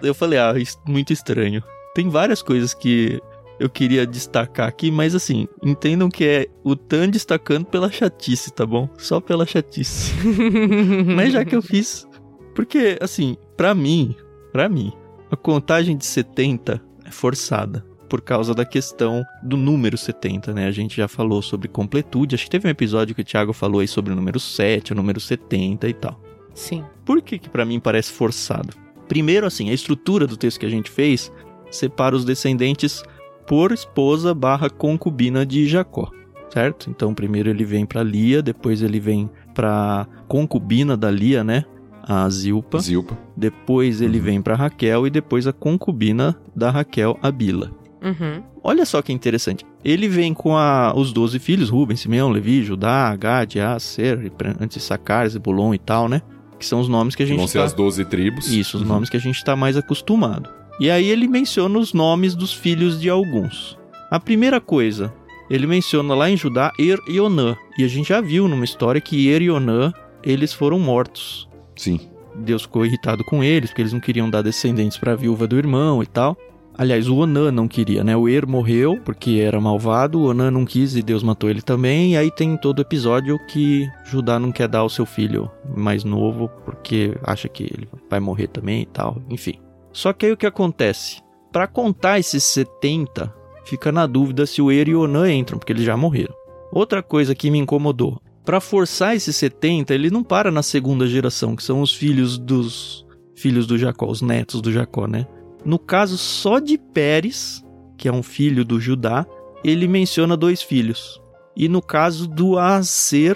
[0.01, 1.63] Eu falei, ah, isso- muito estranho.
[1.95, 3.19] Tem várias coisas que
[3.59, 8.65] eu queria destacar aqui, mas assim, entendam que é o Tan destacando pela chatice, tá
[8.65, 8.87] bom?
[8.97, 10.13] Só pela chatice.
[11.15, 12.07] Mas já que eu fiz.
[12.53, 14.15] Porque, assim, pra mim,
[14.51, 14.91] pra mim,
[15.31, 17.85] a contagem de 70 é forçada.
[18.09, 20.67] Por causa da questão do número 70, né?
[20.67, 22.35] A gente já falou sobre completude.
[22.35, 24.95] Acho que teve um episódio que o Thiago falou aí sobre o número 7, o
[24.95, 26.21] número 70 e tal.
[26.53, 26.85] Sim.
[27.05, 28.73] Por que que para mim parece forçado?
[29.09, 31.31] Primeiro, assim, a estrutura do texto que a gente fez
[31.69, 33.03] separa os descendentes
[33.47, 36.09] por esposa barra concubina de Jacó,
[36.53, 36.89] certo?
[36.89, 41.63] Então, primeiro ele vem para Lia, depois ele vem para concubina da Lia, né?
[42.03, 42.79] A Zilpa.
[42.79, 43.17] Zilpa.
[43.35, 44.23] Depois ele Uhum.
[44.23, 47.71] vem para Raquel e depois a concubina da Raquel, a Bila.
[48.01, 48.41] Uhum.
[48.63, 49.65] Olha só que interessante.
[49.83, 55.27] Ele vem com a- os 12 filhos, Rubem, Simeão, Levi, Judá, Gad, Aser, antes Sacar,
[55.27, 56.21] Zebulon e tal, né?
[56.59, 57.65] Que são os nomes que a Que gente vão ser tá...
[57.65, 58.51] as 12 tribos.
[58.51, 58.89] Isso, os Uhum.
[58.89, 60.49] nomes que a gente está mais acostumado.
[60.79, 63.77] E aí ele menciona os nomes dos filhos de alguns.
[64.11, 65.13] A primeira coisa,
[65.49, 67.55] ele menciona lá em Judá Er e Onã.
[67.77, 69.91] E a gente já viu numa história que Er e Onã,
[70.23, 71.49] eles foram mortos.
[71.75, 71.99] Sim.
[72.35, 75.57] Deus ficou irritado com eles, porque eles não queriam dar descendentes para a viúva do
[75.57, 76.37] irmão e tal.
[76.77, 78.15] Aliás, o Onan não queria, né?
[78.15, 82.13] O Er morreu porque era malvado, o Onan não quis e Deus matou ele também.
[82.13, 86.47] E aí tem todo episódio que Judá não quer dar ao seu filho mais novo
[86.63, 89.59] porque acha que ele vai morrer também e tal, enfim.
[89.97, 91.23] Só que aí o que acontece?
[91.51, 93.33] Para contar esses 70,
[93.65, 96.35] fica na dúvida se o Er e o Onan entram, porque eles já morreram.
[96.71, 101.55] Outra coisa que me incomodou, para forçar esses 70, ele não para na segunda geração,
[101.55, 105.25] que são os filhos dos filhos do Jacó, os netos do Jacó, né?
[105.65, 107.65] No caso só de Pérez,
[107.97, 109.25] que é um filho do Judá,
[109.63, 111.19] ele menciona dois filhos.
[111.55, 113.35] E no caso do Aser,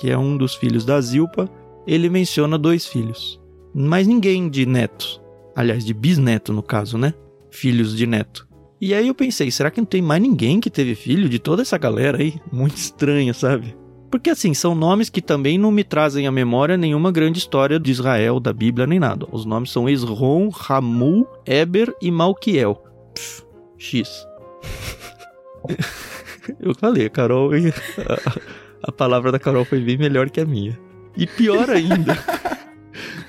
[0.00, 1.50] que é um dos filhos da Zilpa,
[1.86, 3.38] ele menciona dois filhos.
[3.74, 5.20] Mas ninguém de netos.
[5.58, 7.12] Aliás, de bisneto no caso, né?
[7.50, 8.46] Filhos de neto.
[8.80, 11.62] E aí eu pensei, será que não tem mais ninguém que teve filho de toda
[11.62, 12.34] essa galera aí?
[12.52, 13.76] Muito estranho, sabe?
[14.08, 17.90] Porque assim, são nomes que também não me trazem à memória nenhuma grande história de
[17.90, 19.26] Israel, da Bíblia, nem nada.
[19.32, 22.80] Os nomes são Esron, Ramul, Eber e Malquiel.
[23.12, 23.42] Pff,
[23.76, 24.24] X.
[26.60, 27.50] Eu falei, Carol.
[28.06, 30.78] A, a palavra da Carol foi bem melhor que a minha.
[31.16, 32.16] E pior ainda,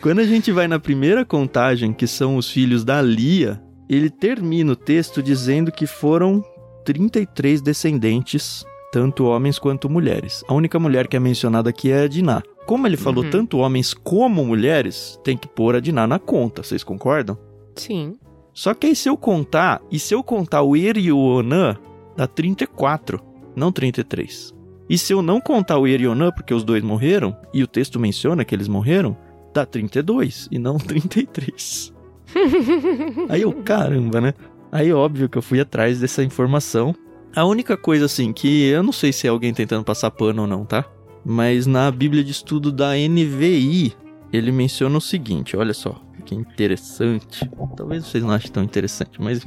[0.01, 4.71] quando a gente vai na primeira contagem, que são os filhos da Lia, ele termina
[4.73, 6.43] o texto dizendo que foram
[6.85, 10.43] 33 descendentes tanto homens quanto mulheres.
[10.47, 12.41] A única mulher que é mencionada aqui é a Diná.
[12.65, 13.29] Como ele falou Uhum.
[13.29, 17.37] tanto homens como mulheres, tem que pôr a Diná na conta, vocês concordam?
[17.75, 18.15] Sim.
[18.53, 21.77] Só que aí se eu contar, e se eu contar o Er e o Onã,
[22.17, 23.21] dá 34,
[23.55, 24.53] não 33.
[24.89, 27.63] E se eu não contar o Er e o Onã, porque os dois morreram, e
[27.63, 29.15] o texto menciona que eles morreram,
[29.59, 31.93] dá 32 e não 33.
[33.29, 34.33] Aí eu, caramba, né?
[34.71, 36.95] Aí óbvio que eu fui atrás dessa informação.
[37.35, 40.47] A única coisa assim que eu não sei se é alguém tentando passar pano ou
[40.47, 40.85] não, tá?
[41.25, 43.93] Mas na Bíblia de Estudo da NVI,
[44.31, 47.49] ele menciona o seguinte, olha só, que interessante.
[47.75, 49.43] Talvez vocês não achem tão interessante, mas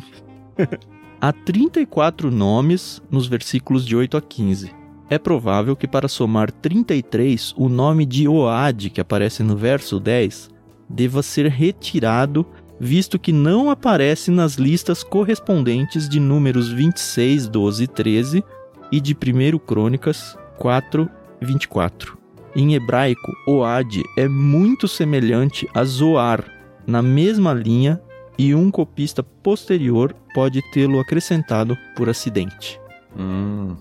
[1.20, 4.81] há 34 nomes nos versículos de 8 a 15.
[5.12, 10.48] É provável que para somar 33, o nome de Oad, que aparece no verso 10,
[10.88, 12.46] deva ser retirado
[12.80, 18.44] visto que não aparece nas listas correspondentes de números 26, 12 e 13
[18.90, 21.06] e de 1 Crônicas 4,
[21.42, 22.16] 24.
[22.56, 26.42] Em hebraico, Oad é muito semelhante a Zoar,
[26.86, 28.00] na mesma linha,
[28.38, 32.80] e um copista posterior pode tê-lo acrescentado por acidente.
[33.14, 33.76] Hum.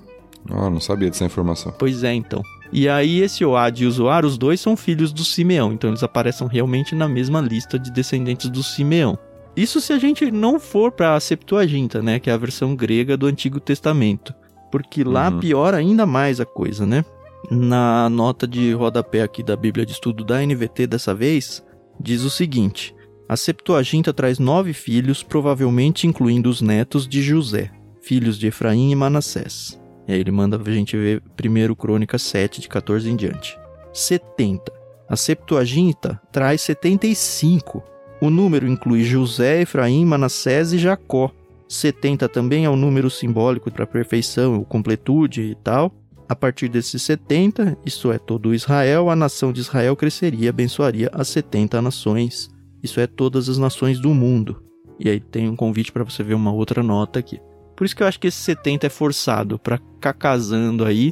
[0.50, 1.74] Ah, não sabia dessa informação.
[1.78, 2.42] Pois é, então.
[2.74, 6.04] E aí, esse Oad e o Zoar, os dois são filhos do Simeão, então eles
[6.04, 9.18] aparecem realmente na mesma lista de descendentes do Simeão.
[9.56, 13.18] Isso se a gente não for para a Septuaginta, né, que é a versão grega
[13.18, 14.34] do Antigo Testamento,
[14.72, 15.40] porque lá Uhum.
[15.40, 17.04] piora ainda mais a coisa, né?
[17.50, 21.62] Na nota de rodapé aqui da Bíblia de Estudo da NVT dessa vez,
[22.00, 22.96] diz o seguinte:
[23.28, 27.70] A Septuaginta traz nove filhos, provavelmente incluindo os netos de José,
[28.02, 29.78] filhos de Efraim e Manassés.
[30.12, 33.58] E aí ele manda a gente ver 1 Crônicas 7, de 14 em diante.
[33.94, 34.70] 70.
[35.08, 37.82] A Septuaginta traz 75.
[38.22, 41.32] O número inclui José, Efraim, Manassés e Jacó.
[41.66, 45.94] 70 também é um número simbólico para perfeição, ou completude e tal.
[46.28, 51.10] A partir desses 70, isso é todo Israel, a nação de Israel cresceria e abençoaria
[51.14, 52.50] as 70 nações.
[52.84, 54.62] Isso é todas as nações do mundo.
[55.00, 57.40] E aí tem um convite para você ver uma outra nota aqui.
[57.82, 61.12] Por isso que eu acho que esse 70 é forçado para ficar casando aí.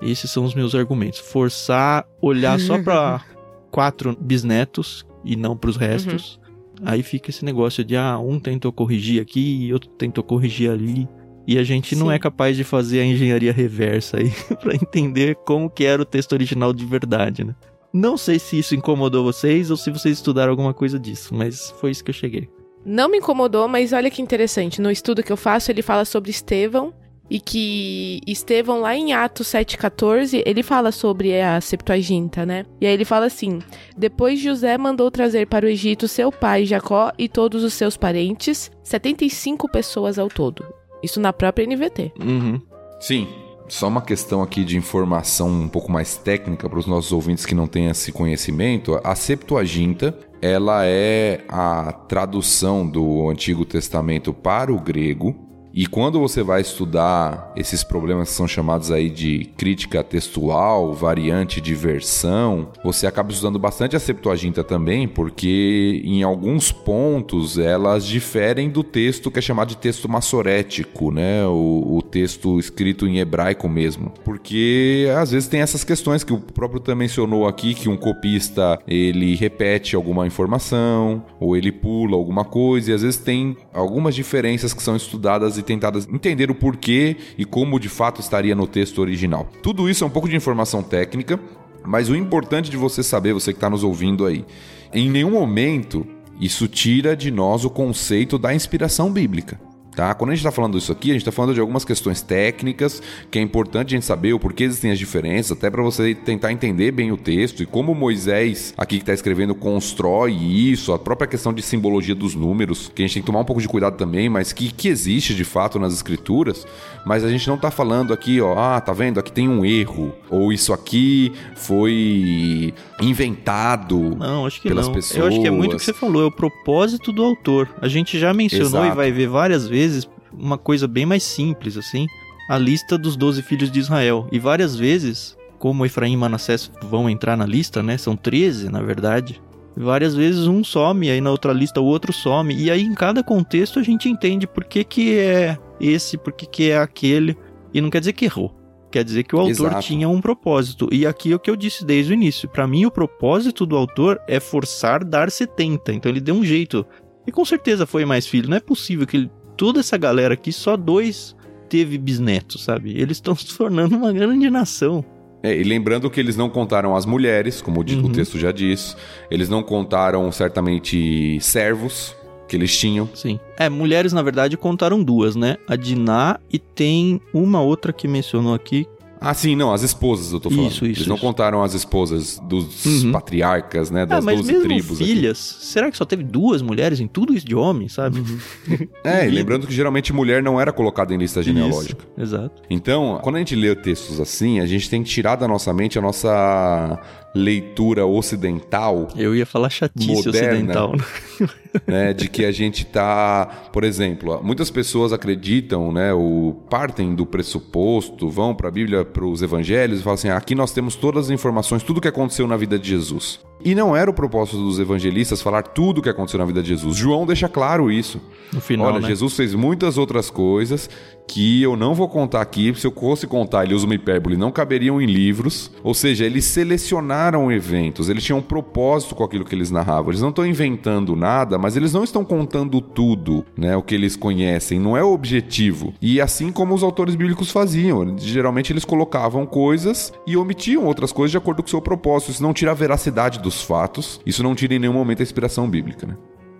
[0.00, 1.18] Esses são os meus argumentos.
[1.18, 3.22] Forçar, olhar só para
[3.70, 6.40] quatro bisnetos e não para os restos.
[6.82, 11.06] Aí fica esse negócio de ah, um tentou corrigir aqui e outro tentou corrigir ali.
[11.46, 12.14] E a gente não Sim.
[12.14, 16.32] é capaz de fazer a engenharia reversa aí para entender como que era o texto
[16.32, 17.54] original de verdade, né?
[17.92, 21.90] Não sei se isso incomodou vocês ou se vocês estudaram alguma coisa disso, mas foi
[21.90, 22.48] isso que eu cheguei.
[22.88, 24.80] Não me incomodou, mas olha que interessante.
[24.80, 26.94] No estudo que eu faço, ele fala sobre Estevão.
[27.28, 32.64] E que Estevão, lá em Atos 7,14, ele fala sobre a Septuaginta, né?
[32.80, 33.58] E aí ele fala assim:
[33.96, 38.70] Depois José mandou trazer para o Egito seu pai Jacó e todos os seus parentes,
[38.84, 40.64] 75 pessoas ao todo.
[41.02, 42.12] Isso na própria NVT.
[42.20, 42.60] Uhum.
[43.00, 43.26] Sim.
[43.68, 47.54] Só uma questão aqui de informação um pouco mais técnica para os nossos ouvintes que
[47.54, 49.00] não têm esse conhecimento.
[49.02, 55.45] A Septuaginta, ela é a tradução do Antigo Testamento para o grego
[55.76, 61.60] E quando você vai estudar esses problemas que são chamados aí de crítica textual, variante
[61.60, 68.70] de versão, você acaba estudando bastante a Septuaginta também, porque em alguns pontos elas diferem
[68.70, 71.46] do texto que é chamado de texto massorético, né?
[71.46, 74.14] O, o texto escrito em hebraico mesmo.
[74.24, 78.78] Porque às vezes tem essas questões que o próprio também mencionou aqui, que um copista
[78.88, 84.72] ele repete alguma informação, ou ele pula alguma coisa, e às vezes tem algumas diferenças
[84.72, 89.00] que são estudadas e tentadas entender o porquê e como de fato estaria no texto
[89.00, 89.50] original.
[89.62, 91.38] Tudo isso é um pouco de informação técnica,
[91.84, 94.44] mas o importante de você saber, você que está nos ouvindo aí,
[94.92, 96.06] em nenhum momento
[96.40, 99.60] isso tira de nós o conceito da inspiração bíblica.
[99.96, 100.12] Tá?
[100.12, 103.02] Quando a gente está falando isso aqui, a gente está falando de algumas questões técnicas
[103.30, 106.52] que é importante a gente saber o porquê existem as diferenças, até para você tentar
[106.52, 111.26] entender bem o texto e como Moisés, aqui que está escrevendo, constrói isso, a própria
[111.26, 113.96] questão de simbologia dos números, que a gente tem que tomar um pouco de cuidado
[113.96, 116.66] também, mas que, que existe de fato nas escrituras.
[117.06, 119.20] Mas a gente não está falando aqui, ó, ah, tá vendo?
[119.20, 124.94] Aqui tem um erro, ou isso aqui foi inventado não, acho que pelas não.
[124.94, 125.18] pessoas.
[125.18, 127.68] Eu acho que é muito o que você falou, é o propósito do autor.
[127.80, 128.86] A gente já mencionou Exato.
[128.86, 132.06] e vai ver várias vezes vezes uma coisa bem mais simples, assim,
[132.48, 134.28] a lista dos doze filhos de Israel.
[134.32, 137.96] E várias vezes, como Efraim e Manassés vão entrar na lista, né?
[137.96, 139.40] São 13, na verdade.
[139.76, 142.54] Várias vezes um some, aí na outra lista o outro some.
[142.54, 146.46] E aí em cada contexto a gente entende por que, que é esse, por que,
[146.46, 147.36] que é aquele.
[147.74, 148.54] E não quer dizer que errou.
[148.90, 149.86] Quer dizer que o autor Exato.
[149.86, 150.88] tinha um propósito.
[150.90, 152.48] E aqui é o que eu disse desde o início.
[152.48, 155.92] Para mim, o propósito do autor é forçar dar 70.
[155.92, 156.86] Então ele deu um jeito.
[157.26, 158.48] E com certeza foi mais filho.
[158.48, 161.34] Não é possível que ele toda essa galera aqui, só dois
[161.68, 162.90] teve bisnetos, sabe?
[162.98, 165.04] Eles estão se tornando uma grande nação.
[165.42, 168.12] É, e lembrando que eles não contaram as mulheres, como o di- o Uhum.
[168.12, 168.96] texto já diz,
[169.30, 172.16] eles não contaram certamente servos
[172.48, 173.08] que eles tinham.
[173.14, 173.38] Sim.
[173.58, 175.56] É, mulheres, na verdade, contaram duas, né?
[175.68, 178.86] A Diná e tem uma outra que mencionou aqui.
[179.20, 180.70] Ah, sim, não, as esposas eu tô falando.
[180.70, 181.24] Isso, isso, Eles não isso.
[181.24, 183.12] contaram as esposas dos Uhum.
[183.12, 184.02] patriarcas, né?
[184.02, 185.00] Ah, Das mas 12 mesmo tribos.
[185.00, 185.04] aqui.
[185.14, 188.22] filhas, será que só teve duas mulheres em tudo isso de homem, sabe?
[189.02, 192.02] É, e lembrando que geralmente mulher não era colocada em lista genealógica.
[192.16, 192.62] Isso, exato.
[192.68, 195.98] Então, quando a gente lê textos assim, a gente tem que tirar da nossa mente
[195.98, 196.98] a nossa
[197.36, 200.48] leitura ocidental, Eu ia falar chatice Moderna.
[200.48, 200.92] ocidental.
[200.96, 201.48] né?
[201.86, 207.26] né, de que a gente tá, por exemplo, muitas pessoas acreditam, né, o partem do
[207.26, 211.26] pressuposto, vão para a Bíblia, para os evangelhos e falam assim: aqui nós temos todas
[211.26, 213.40] as informações, tudo que aconteceu na vida de Jesus.
[213.66, 216.68] E não era o propósito dos evangelistas falar tudo o que aconteceu na vida de
[216.68, 216.96] Jesus.
[216.96, 218.20] João deixa claro isso.
[218.52, 219.08] No final, Olha, né?
[219.08, 220.88] Jesus fez muitas outras coisas
[221.26, 222.72] que eu não vou contar aqui.
[222.76, 225.72] Se eu fosse contar, ele usa uma hipérbole, não caberiam em livros.
[225.82, 230.12] Ou seja, eles selecionaram eventos, eles tinham um propósito com aquilo que eles narravam.
[230.12, 233.76] Eles não estão inventando nada, mas eles não estão contando tudo, né?
[233.76, 235.92] O que eles conhecem, não é o objetivo.
[236.00, 241.32] E assim como os autores bíblicos faziam, geralmente eles colocavam coisas e omitiam outras coisas
[241.32, 242.30] de acordo com o seu propósito.
[242.30, 245.68] Isso não tira a veracidade dos fatos, isso não tira em nenhum momento a inspiração
[245.68, 246.16] bíblica, né?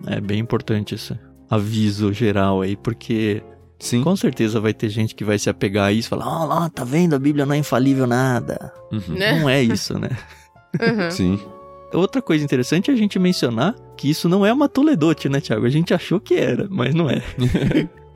[0.07, 1.17] É bem importante esse
[1.49, 3.41] aviso geral aí, porque
[3.79, 4.03] Sim.
[4.03, 6.69] com certeza vai ter gente que vai se apegar a isso e falar: Ó, lá,
[6.69, 7.15] tá vendo?
[7.15, 8.73] A Bíblia não é infalível nada.
[9.07, 9.39] Né?
[9.39, 10.09] Não é isso, né?
[10.79, 11.09] Uhum.
[11.09, 11.39] Sim.
[11.93, 15.65] Outra coisa interessante é a gente mencionar que isso não é uma Toledote, né, Thiago?
[15.65, 17.23] A gente achou que era, mas não é.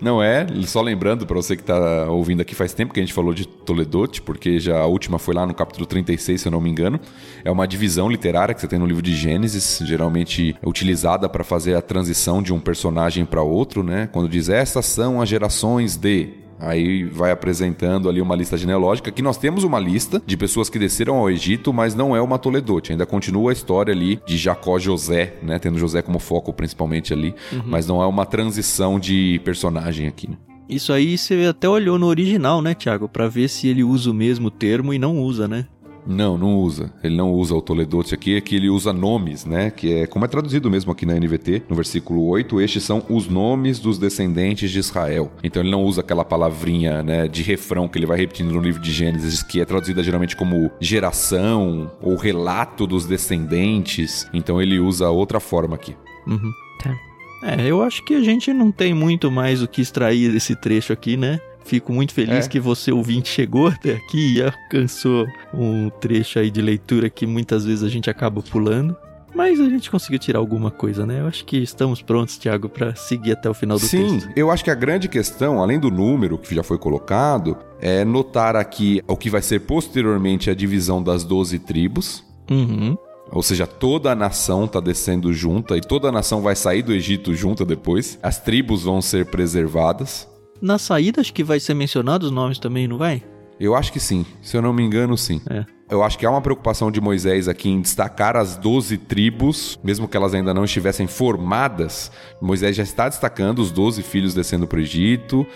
[0.00, 3.12] Não é, só lembrando para você que tá ouvindo aqui faz tempo que a gente
[3.12, 6.60] falou de Toledote, porque já a última foi lá no capítulo 36, se eu não
[6.60, 7.00] me engano.
[7.44, 11.74] É uma divisão literária que você tem no livro de Gênesis, geralmente utilizada para fazer
[11.74, 14.08] a transição de um personagem para outro, né?
[14.12, 19.22] Quando diz essas são as gerações de Aí vai apresentando ali uma lista genealógica, que
[19.22, 22.92] nós temos uma lista de pessoas que desceram ao Egito, mas não é uma Toledote.
[22.92, 25.58] Ainda continua a história ali de Jacó José, né?
[25.58, 30.36] Tendo José como foco principalmente ali, mas não é uma transição de personagem aqui, né?
[30.68, 33.08] Isso aí você até olhou no original, né, Thiago?
[33.08, 35.66] Pra ver se ele usa o mesmo termo e não usa, né?
[36.08, 36.90] Não, não usa.
[37.04, 39.70] Ele não usa o Toledote aqui, é que ele usa nomes, né?
[39.70, 43.28] Que é como é traduzido mesmo aqui na NVT, no versículo 8, estes são os
[43.28, 45.30] nomes dos descendentes de Israel.
[45.44, 48.80] Então ele não usa aquela palavrinha, né, de refrão que ele vai repetindo no livro
[48.80, 54.26] de Gênesis, que é traduzida geralmente como geração ou relato dos descendentes.
[54.32, 55.94] Então ele usa outra forma aqui.
[56.26, 56.52] Uhum.
[56.82, 56.96] Tá.
[57.42, 60.92] É, eu acho que a gente não tem muito mais o que extrair desse trecho
[60.92, 61.38] aqui, né?
[61.68, 62.48] Fico muito feliz É.
[62.48, 67.64] que você, ouvinte, chegou até aqui e alcançou um trecho aí de leitura que muitas
[67.66, 68.96] vezes a gente acaba pulando.
[69.34, 71.20] Mas a gente conseguiu tirar alguma coisa, né?
[71.20, 74.30] Eu acho que estamos prontos, Thiago, pra seguir até o final do Sim, texto.
[74.34, 78.56] eu acho que a grande questão, além do número que já foi colocado, é notar
[78.56, 82.24] aqui o que vai ser posteriormente a divisão das 12 tribos.
[82.50, 82.96] Uhum.
[83.30, 86.94] Ou seja, toda a nação está descendo junta e toda a nação vai sair do
[86.94, 88.18] Egito junta depois.
[88.22, 90.26] As tribos vão ser preservadas.
[90.60, 93.22] Na saída, acho que vai ser mencionado os nomes também, não vai?
[93.60, 94.24] Eu acho que sim.
[94.40, 95.40] Se eu não me engano, sim.
[95.50, 95.64] É.
[95.90, 100.06] Eu acho que há uma preocupação de Moisés aqui em destacar as 12 tribos, mesmo
[100.06, 102.12] que elas ainda não estivessem formadas.
[102.40, 105.46] Moisés já está destacando os 12 filhos descendo para o Egito,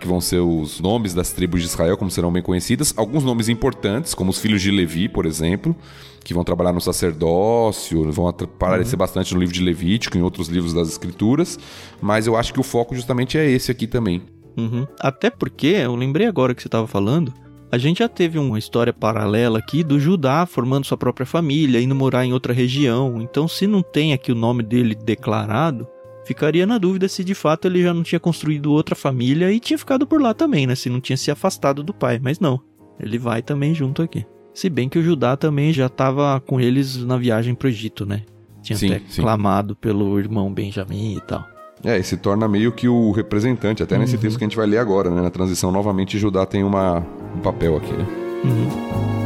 [0.00, 2.94] que vão ser os nomes das tribos de Israel, como serão bem conhecidas.
[2.96, 5.76] Alguns nomes importantes, como os filhos de Levi, por exemplo,
[6.24, 8.98] que vão trabalhar no sacerdócio, vão aparecer uhum.
[8.98, 11.58] bastante no livro de Levítico, em outros livros das Escrituras.
[12.00, 14.22] Mas eu acho que o foco justamente é esse aqui também.
[14.56, 14.86] Uhum.
[15.00, 17.32] Até porque, eu lembrei agora que você estava falando,
[17.70, 21.94] a gente já teve uma história paralela aqui do Judá formando sua própria família, indo
[21.94, 23.20] morar em outra região.
[23.20, 25.88] Então, se não tem aqui o nome dele declarado,
[26.26, 29.78] ficaria na dúvida se de fato ele já não tinha construído outra família e tinha
[29.78, 30.74] ficado por lá também, né?
[30.74, 32.20] Se não tinha se afastado do pai.
[32.22, 32.60] Mas não,
[33.00, 34.26] ele vai também junto aqui.
[34.52, 38.04] Se bem que o Judá também já estava com eles na viagem para o Egito,
[38.04, 38.22] né?
[38.62, 39.22] Tinha sim, até sim.
[39.22, 41.51] clamado pelo irmão Benjamim e tal.
[41.84, 44.20] É, e se torna meio que o representante, até nesse uhum.
[44.20, 45.20] texto que a gente vai ler agora, né?
[45.20, 47.04] Na transição, novamente, Judá tem uma,
[47.34, 48.06] um papel aqui, né?
[48.44, 49.21] Uhum.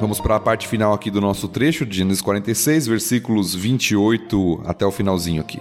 [0.00, 4.86] Vamos para a parte final aqui do nosso trecho, de Gênesis 46, versículos 28 até
[4.86, 5.60] o finalzinho aqui.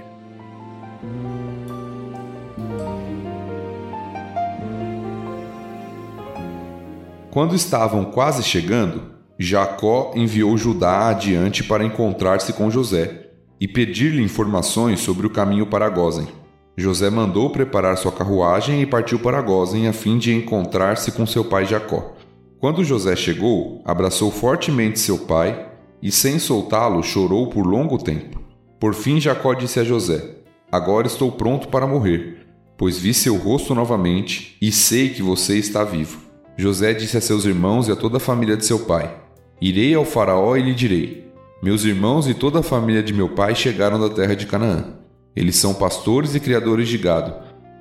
[7.31, 13.29] Quando estavam quase chegando, Jacó enviou Judá adiante para encontrar-se com José
[13.59, 16.27] e pedir-lhe informações sobre o caminho para Gozen.
[16.75, 21.43] José mandou preparar sua carruagem e partiu para Gozen a fim de encontrar-se com seu
[21.43, 22.16] pai Jacó.
[22.59, 25.67] Quando José chegou, abraçou fortemente seu pai
[26.01, 28.41] e, sem soltá-lo, chorou por longo tempo.
[28.79, 30.37] Por fim, Jacó disse a José:
[30.71, 35.83] Agora estou pronto para morrer, pois vi seu rosto novamente e sei que você está
[35.83, 36.19] vivo.
[36.57, 39.15] José disse a seus irmãos e a toda a família de seu pai:
[39.61, 41.31] Irei ao Faraó e lhe direi:
[41.61, 44.95] Meus irmãos e toda a família de meu pai chegaram da terra de Canaã.
[45.35, 47.35] Eles são pastores e criadores de gado.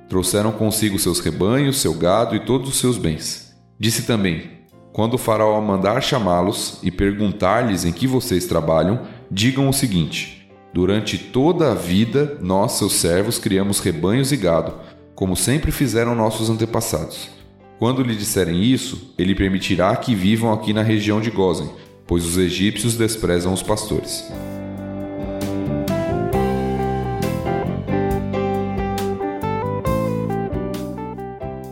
[0.07, 3.55] Trouxeram consigo seus rebanhos, seu gado e todos os seus bens.
[3.79, 4.56] Disse também:
[4.97, 11.19] quando o faraó mandar chamá-los e perguntar-lhes em que vocês trabalham, digam o seguinte: Durante
[11.19, 14.73] toda a vida, nós, seus servos, criamos rebanhos e gado,
[15.13, 17.29] como sempre fizeram nossos antepassados.
[17.77, 21.69] Quando lhe disserem isso, ele permitirá que vivam aqui na região de Gozen,
[22.07, 24.27] pois os egípcios desprezam os pastores.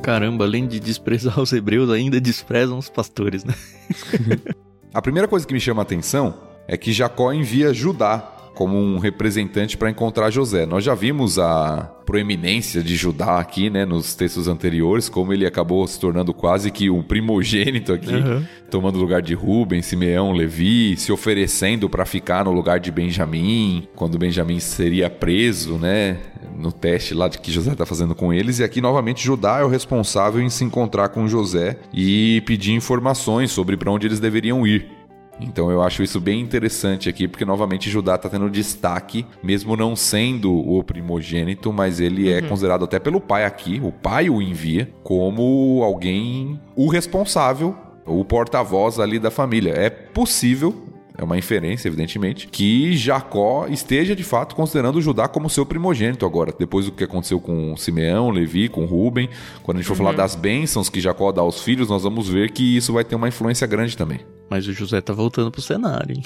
[0.06, 3.56] Caramba, além de desprezar os hebreus, ainda desprezam os pastores, né?
[4.94, 6.38] a primeira coisa que me chama a atenção
[6.68, 10.66] é que Jacó envia Judá como um representante para encontrar José.
[10.66, 15.86] Nós já vimos a proeminência de Judá aqui, né, nos textos anteriores, como ele acabou
[15.88, 18.44] se tornando quase que um primogênito aqui, uhum.
[18.70, 23.88] tomando o lugar de Rubem, Simeão, Levi, se oferecendo para ficar no lugar de Benjamim,
[23.96, 26.18] quando Benjamim seria preso, né,
[26.58, 28.60] no teste lá de que José está fazendo com eles.
[28.60, 33.52] E aqui novamente Judá é o responsável em se encontrar com José e pedir informações
[33.52, 34.95] sobre para onde eles deveriam ir.
[35.40, 39.96] Então eu acho isso bem interessante aqui, porque novamente Judá está tendo destaque, mesmo não
[39.96, 42.46] sendo o primogênito, mas ele é uhum.
[42.46, 47.76] é considerado até pelo pai aqui, o pai o envia, como alguém, o responsável,
[48.06, 49.72] o porta-voz ali da família.
[49.72, 50.85] É possível,
[51.18, 56.54] é uma inferência, evidentemente, que Jacó esteja de fato considerando Judá como seu primogênito agora,
[56.58, 59.30] depois do que aconteceu com Simeão, Levi, com Ruben.
[59.64, 60.06] Quando a gente for uhum.
[60.06, 63.16] falar das bênçãos que Jacó dá aos filhos, nós vamos ver que isso vai ter
[63.16, 64.20] uma influência grande também.
[64.50, 66.24] Mas o José tá voltando pro cenário, hein?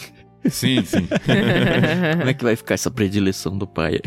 [0.50, 1.08] Sim, sim.
[2.18, 4.00] Como é que vai ficar essa predileção do pai?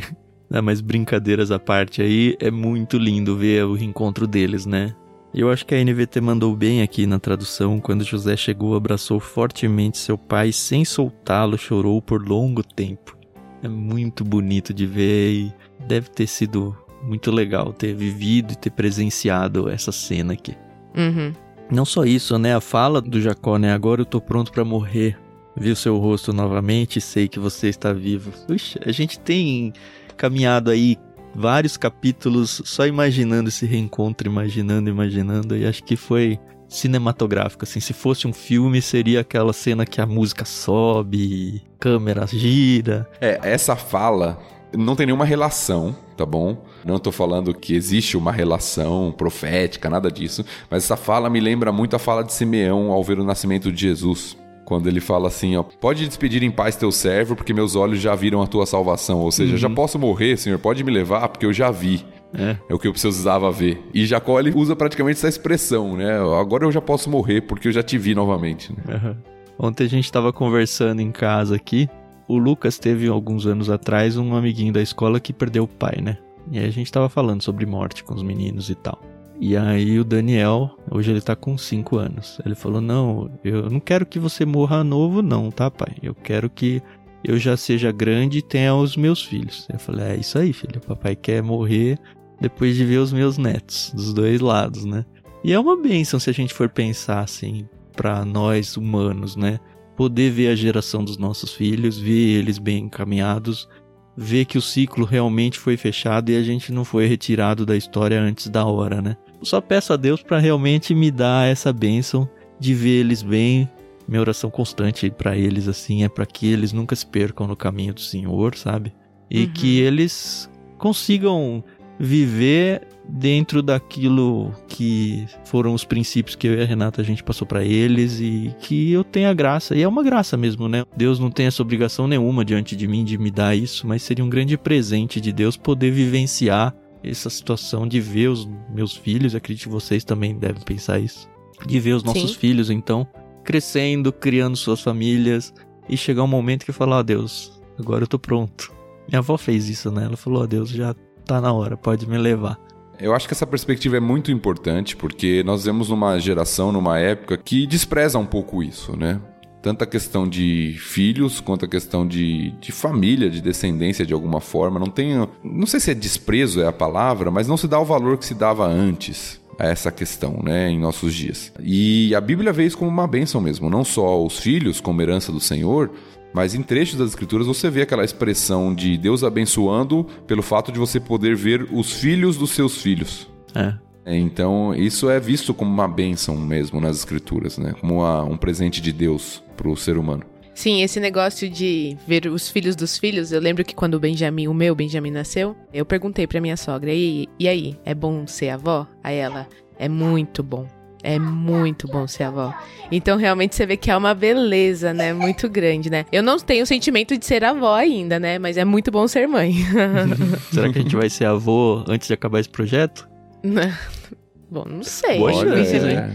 [0.62, 4.94] mas brincadeiras à parte aí, é muito lindo ver o reencontro deles, né?
[5.34, 7.80] Eu acho que a NVT mandou bem aqui na tradução.
[7.80, 13.16] Quando José chegou, abraçou fortemente seu pai, sem soltá-lo, chorou por longo tempo.
[13.62, 15.54] É muito bonito de ver e
[15.86, 20.54] deve ter sido muito legal ter vivido e ter presenciado essa cena aqui.
[20.96, 21.32] Uhum.
[21.70, 22.54] Não só isso, né?
[22.54, 23.72] A fala do Jacó, né?
[23.72, 25.18] Agora eu tô pronto para morrer.
[25.56, 28.32] Vi o seu rosto novamente e sei que você está vivo.
[28.46, 29.72] Puxa, a gente tem
[30.16, 30.96] caminhado aí
[31.34, 37.92] vários capítulos só imaginando esse reencontro, imaginando, imaginando, e acho que foi cinematográfico, assim, se
[37.92, 43.08] fosse um filme seria aquela cena que a música sobe, câmera gira.
[43.20, 44.38] É, essa fala
[44.74, 46.64] não tem nenhuma relação, tá bom?
[46.84, 51.70] Não tô falando que existe uma relação profética, nada disso, mas essa fala me lembra
[51.70, 55.56] muito a fala de Simeão ao ver o nascimento de Jesus quando ele fala assim,
[55.56, 59.20] ó, pode despedir em paz teu servo, porque meus olhos já viram a tua salvação.
[59.20, 59.58] Ou seja, uhum.
[59.58, 62.04] já posso morrer, Senhor, pode me levar, porque eu já vi.
[62.34, 62.56] É.
[62.66, 63.82] é o que eu precisava ver.
[63.92, 66.18] E Jacó ele usa praticamente essa expressão, né?
[66.40, 68.72] Agora eu já posso morrer porque eu já te vi novamente.
[68.72, 68.94] Né?
[68.94, 69.16] Uhum.
[69.58, 71.90] Ontem a gente estava conversando em casa aqui.
[72.26, 76.16] O Lucas teve alguns anos atrás um amiguinho da escola que perdeu o pai, né?
[76.50, 78.98] E aí a gente estava falando sobre morte com os meninos e tal.
[79.45, 82.38] E aí o Daniel, hoje ele tá com 5 anos.
[82.47, 85.97] Ele falou: "Não, eu não quero que você morra novo não, tá, pai?
[86.01, 86.80] Eu quero que
[87.24, 89.66] eu já seja grande e tenha os meus filhos".
[89.68, 90.76] Eu falei: "É isso aí, filho.
[90.76, 91.99] O papai quer morrer
[92.40, 95.05] depois de ver os meus netos, dos dois lados, né?
[95.43, 97.66] E é uma benção se a gente for pensar assim,
[97.97, 99.59] para nós humanos, né?
[99.97, 103.68] Poder ver a geração dos nossos filhos, ver eles bem encaminhados,
[104.16, 108.20] ver que o ciclo realmente foi fechado e a gente não foi retirado da história
[108.20, 109.16] antes da hora, né?
[109.43, 112.28] Só peço a Deus para realmente me dar essa bênção
[112.59, 113.68] de ver eles bem.
[114.07, 117.95] Minha oração constante para eles assim é para que eles nunca se percam no caminho
[117.95, 118.93] do Senhor, sabe?
[119.30, 119.53] E uhum.
[119.53, 121.64] que eles consigam
[121.99, 127.47] viver dentro daquilo que foram os princípios que eu e a Renata a gente passou
[127.47, 129.76] para eles e que eu tenha graça.
[129.76, 130.84] E é uma graça mesmo, né?
[130.97, 134.24] Deus não tem essa obrigação nenhuma diante de mim de me dar isso, mas seria
[134.24, 136.74] um grande presente de Deus poder vivenciar
[137.05, 141.28] essa situação de ver os meus filhos, acredito que vocês também devem pensar isso.
[141.66, 142.38] De ver os nossos Sim.
[142.38, 143.07] filhos, então,
[143.44, 145.53] crescendo, criando suas famílias
[145.88, 148.72] e chegar um momento que falar, ó oh, Deus, agora eu tô pronto.
[149.09, 150.05] Minha avó fez isso, né?
[150.05, 150.94] Ela falou, ó oh, Deus, já
[151.24, 152.59] tá na hora, pode me levar.
[152.98, 157.36] Eu acho que essa perspectiva é muito importante porque nós vemos numa geração, numa época
[157.36, 159.20] que despreza um pouco isso, né?
[159.62, 164.40] Tanto a questão de filhos quanto a questão de, de família, de descendência de alguma
[164.40, 164.78] forma.
[164.78, 165.28] Não tenho.
[165.42, 168.26] Não sei se é desprezo é a palavra, mas não se dá o valor que
[168.26, 171.52] se dava antes a essa questão, né, em nossos dias.
[171.62, 175.30] E a Bíblia vê isso como uma bênção mesmo, não só os filhos como herança
[175.30, 175.90] do Senhor,
[176.34, 180.78] mas em trechos das escrituras você vê aquela expressão de Deus abençoando pelo fato de
[180.78, 183.28] você poder ver os filhos dos seus filhos.
[183.54, 183.74] É.
[184.07, 187.74] Então, isso é visto como uma bênção mesmo nas escrituras, né?
[187.80, 190.24] Como uma, um presente de Deus para o ser humano.
[190.55, 194.48] Sim, esse negócio de ver os filhos dos filhos, eu lembro que quando o Benjamin,
[194.48, 198.50] o meu Benjamin nasceu, eu perguntei para minha sogra, e, e aí, é bom ser
[198.50, 198.86] avó?
[199.03, 199.48] Aí ela,
[199.78, 200.66] é muito bom.
[201.03, 202.55] É muito bom ser avó.
[202.90, 205.12] Então, realmente, você vê que é uma beleza, né?
[205.12, 206.05] Muito grande, né?
[206.12, 208.38] Eu não tenho o sentimento de ser avó ainda, né?
[208.38, 209.53] Mas é muito bom ser mãe.
[210.53, 213.11] Será que a gente vai ser avô antes de acabar esse projeto?
[214.51, 215.18] bom, não sei.
[215.18, 216.11] Poxa, Benjamin, é,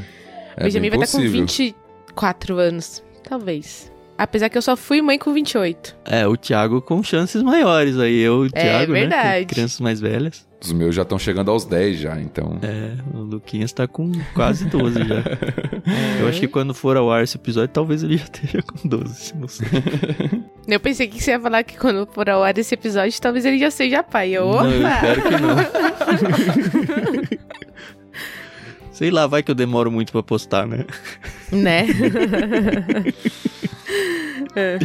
[0.57, 3.03] é Benjamin vai estar com 24 anos.
[3.27, 3.91] Talvez.
[4.17, 5.95] Apesar que eu só fui mãe com 28.
[6.05, 8.19] É, o Thiago com chances maiores aí.
[8.19, 9.39] Eu, o é Thiago, é verdade.
[9.39, 9.45] né?
[9.45, 10.47] crianças mais velhas.
[10.59, 12.57] Os meus já estão chegando aos 10 já, então.
[12.63, 15.15] É, o Luquinhas tá com quase 12 já.
[15.15, 16.21] é.
[16.21, 19.35] Eu acho que quando for ao ar esse episódio, talvez ele já esteja com 12,
[19.35, 19.67] não sei.
[20.67, 23.59] Eu pensei que você ia falar que quando for ao ar esse episódio, talvez ele
[23.59, 24.31] já seja pai.
[24.31, 24.63] Eu, Opa!
[24.63, 25.55] Não, eu espero que não.
[28.91, 30.83] Sei lá, vai que eu demoro muito para postar, né?
[31.51, 31.85] Né?
[34.55, 34.79] é.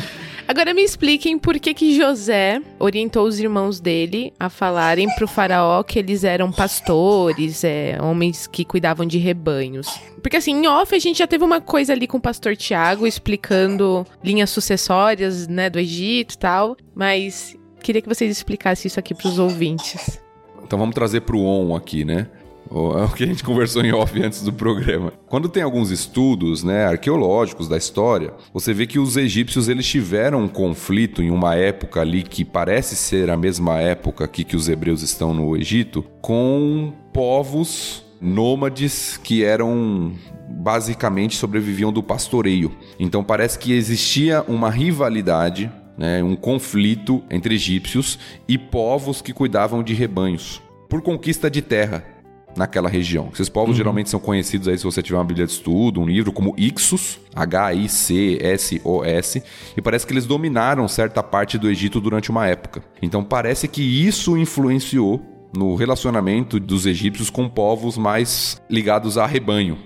[0.46, 5.82] Agora me expliquem por que que José orientou os irmãos dele a falarem pro faraó
[5.82, 9.88] que eles eram pastores, é, homens que cuidavam de rebanhos.
[10.22, 13.06] Porque assim, em off a gente já teve uma coisa ali com o pastor Tiago
[13.06, 19.14] explicando linhas sucessórias, né, do Egito e tal, mas queria que vocês explicassem isso aqui
[19.14, 20.21] pros ouvintes.
[20.64, 22.28] Então vamos trazer pro on aqui, né?
[22.70, 25.12] É o que a gente conversou em off antes do programa.
[25.26, 30.42] Quando tem alguns estudos, né, arqueológicos da história, você vê que os egípcios eles tiveram
[30.42, 34.68] um conflito em uma época ali que parece ser a mesma época aqui que os
[34.68, 40.12] hebreus estão no Egito, com povos nômades que eram
[40.48, 42.72] basicamente sobreviviam do pastoreio.
[42.98, 48.18] Então parece que existia uma rivalidade né, um conflito entre egípcios
[48.48, 52.04] e povos que cuidavam de rebanhos por conquista de terra
[52.56, 53.30] naquela região.
[53.32, 53.76] Esses povos uhum.
[53.76, 57.18] geralmente são conhecidos aí, se você tiver uma bíblia de estudo, um livro, como Ixos,
[57.34, 58.62] H-I-C-S-O-S,
[59.76, 62.82] e parece que eles dominaram certa parte do Egito durante uma época.
[63.00, 65.20] Então parece que isso influenciou
[65.56, 69.78] no relacionamento dos egípcios com povos mais ligados a rebanho,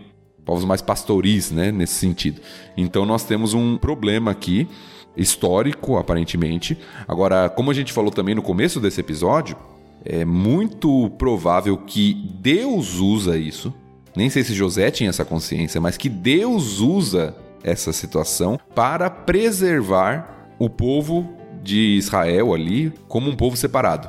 [0.45, 2.41] povos mais pastoris, né, nesse sentido.
[2.77, 4.69] Então nós temos um problema aqui
[5.17, 6.79] histórico, aparentemente.
[7.07, 9.57] Agora, como a gente falou também no começo desse episódio,
[10.05, 13.75] é muito provável que Deus usa isso.
[14.15, 20.55] Nem sei se José tinha essa consciência, mas que Deus usa essa situação para preservar
[20.59, 21.29] o povo
[21.63, 24.09] de Israel ali como um povo separado.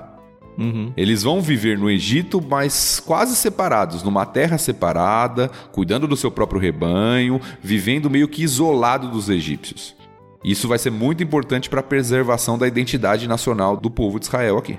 [0.57, 0.91] Uhum.
[0.95, 6.59] Eles vão viver no Egito, mas quase separados, numa terra separada, cuidando do seu próprio
[6.59, 9.96] rebanho, vivendo meio que isolado dos egípcios.
[10.43, 14.57] Isso vai ser muito importante para a preservação da identidade nacional do povo de Israel
[14.57, 14.77] aqui.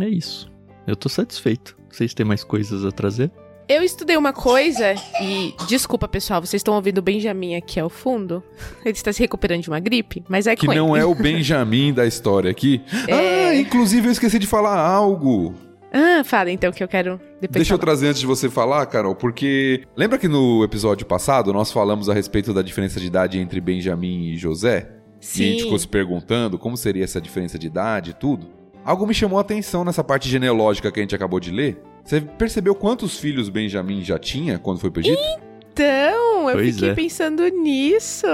[0.00, 0.50] É isso.
[0.86, 1.76] Eu tô satisfeito.
[1.90, 3.30] Vocês têm mais coisas a trazer?
[3.66, 5.54] Eu estudei uma coisa e.
[5.66, 8.42] Desculpa, pessoal, vocês estão ouvindo o Benjamin aqui ao fundo?
[8.84, 10.74] Ele está se recuperando de uma gripe, mas é Que ele.
[10.76, 12.82] não é o Benjamin da história aqui.
[13.08, 13.48] É.
[13.48, 15.54] Ah, inclusive eu esqueci de falar algo.
[15.96, 17.52] Ah, fala então que eu quero depois.
[17.58, 17.86] Deixa eu falar.
[17.92, 22.14] trazer antes de você falar, Carol, porque lembra que no episódio passado nós falamos a
[22.14, 24.88] respeito da diferença de idade entre Benjamin e José?
[24.88, 25.62] E a gente Sim.
[25.64, 28.48] ficou se perguntando como seria essa diferença de idade e tudo.
[28.84, 31.80] Algo me chamou a atenção nessa parte genealógica que a gente acabou de ler.
[32.04, 35.16] Você percebeu quantos filhos Benjamin já tinha quando foi pro Egito?
[35.72, 36.94] Então, eu Pois fiquei é.
[36.94, 38.26] pensando nisso.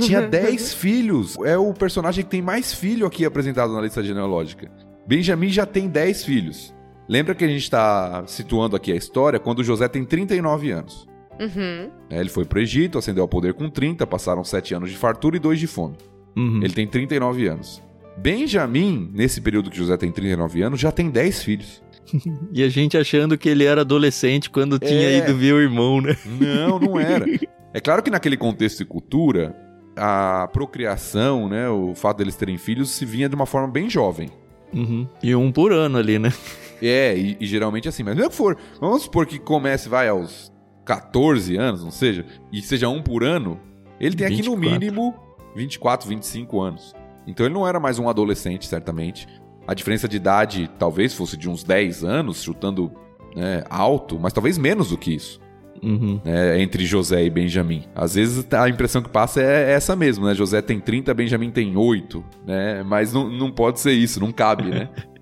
[0.00, 1.36] Tinha 10 filhos.
[1.44, 4.70] É o personagem que tem mais filho aqui apresentado na lista genealógica.
[5.06, 6.75] Benjamin já tem 10 filhos.
[7.08, 11.06] Lembra que a gente está situando aqui a história quando José tem 39 anos.
[11.38, 11.90] Uhum.
[12.10, 15.36] É, Ele foi pro Egito, ascendeu ao poder com 30, passaram 7 anos de fartura
[15.36, 15.96] e 2 de fome.
[16.36, 16.60] Uhum.
[16.62, 17.82] Ele tem 39 anos.
[18.18, 21.82] Benjamin, nesse período que José tem 39 anos, já tem 10 filhos.
[22.52, 25.18] E a gente achando que ele era adolescente quando tinha É.
[25.18, 26.16] ido ver o irmão, né?
[26.24, 27.24] Não, não era.
[27.74, 29.54] É claro que naquele contexto de cultura,
[29.94, 34.30] a procriação, né, o fato deles terem filhos, se vinha de uma forma bem jovem.
[34.72, 35.06] Uhum.
[35.22, 36.32] E um por ano ali, né?
[36.82, 38.02] É, e, e geralmente assim.
[38.02, 40.52] Mas mesmo que for, vamos supor que comece, vai, aos
[40.84, 43.58] 14 anos, não seja, e seja um por ano,
[43.98, 44.70] ele tem aqui no 24.
[44.78, 45.14] mínimo
[45.54, 46.94] 24, 25 anos.
[47.26, 49.26] Então ele não era mais um adolescente, certamente.
[49.66, 52.92] A diferença de idade talvez fosse de uns 10 anos, chutando
[53.34, 55.40] né, alto, mas talvez menos do que isso.
[55.82, 56.20] Uhum.
[56.24, 57.84] né, entre José e Benjamim.
[57.94, 60.34] Às vezes a impressão que passa é essa mesmo, né?
[60.34, 62.82] José tem 30, Benjamim tem 8, né?
[62.82, 64.88] Mas não, não pode ser isso, não cabe, né?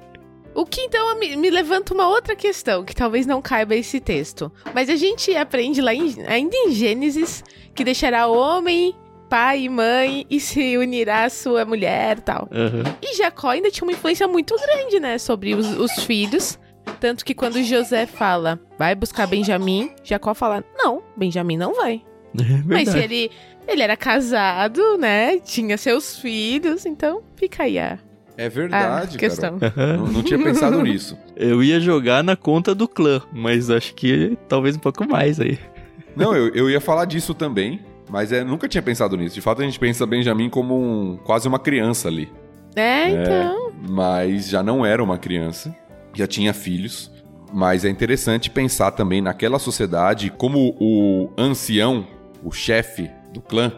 [0.56, 4.52] O que então me, levanta uma outra questão, que talvez não caiba esse texto.
[4.72, 7.42] Mas a gente aprende lá em- ainda em Gênesis
[7.74, 8.94] que deixará homem,
[9.28, 12.48] pai e mãe e se unirá à sua mulher e tal.
[12.52, 12.84] Aham.
[13.02, 16.56] E Jacó ainda tinha uma influência muito grande, né, sobre os, os filhos.
[17.00, 22.02] Tanto que quando José fala, vai buscar Benjamim, Jacó fala, não, Benjamim não vai.
[22.38, 23.30] É Mas ele,
[23.68, 27.98] ele era casado, né, tinha seus filhos, então fica aí a,
[28.36, 29.58] É verdade, Ah, questão.
[29.96, 31.16] Não, não tinha pensado nisso.
[31.36, 35.58] Eu ia jogar na conta do clã, mas acho que talvez um pouco mais aí.
[36.16, 39.34] Não, eu, eu ia falar disso também, mas é, nunca tinha pensado nisso.
[39.34, 42.32] De fato, a gente pensa Benjamim como um, quase uma criança ali.
[42.76, 43.72] É, então.
[43.88, 45.74] Mas já não era uma criança,
[46.14, 47.10] já tinha filhos.
[47.52, 52.04] Mas é interessante pensar também naquela sociedade como o ancião,
[52.42, 53.72] o chefe do clã,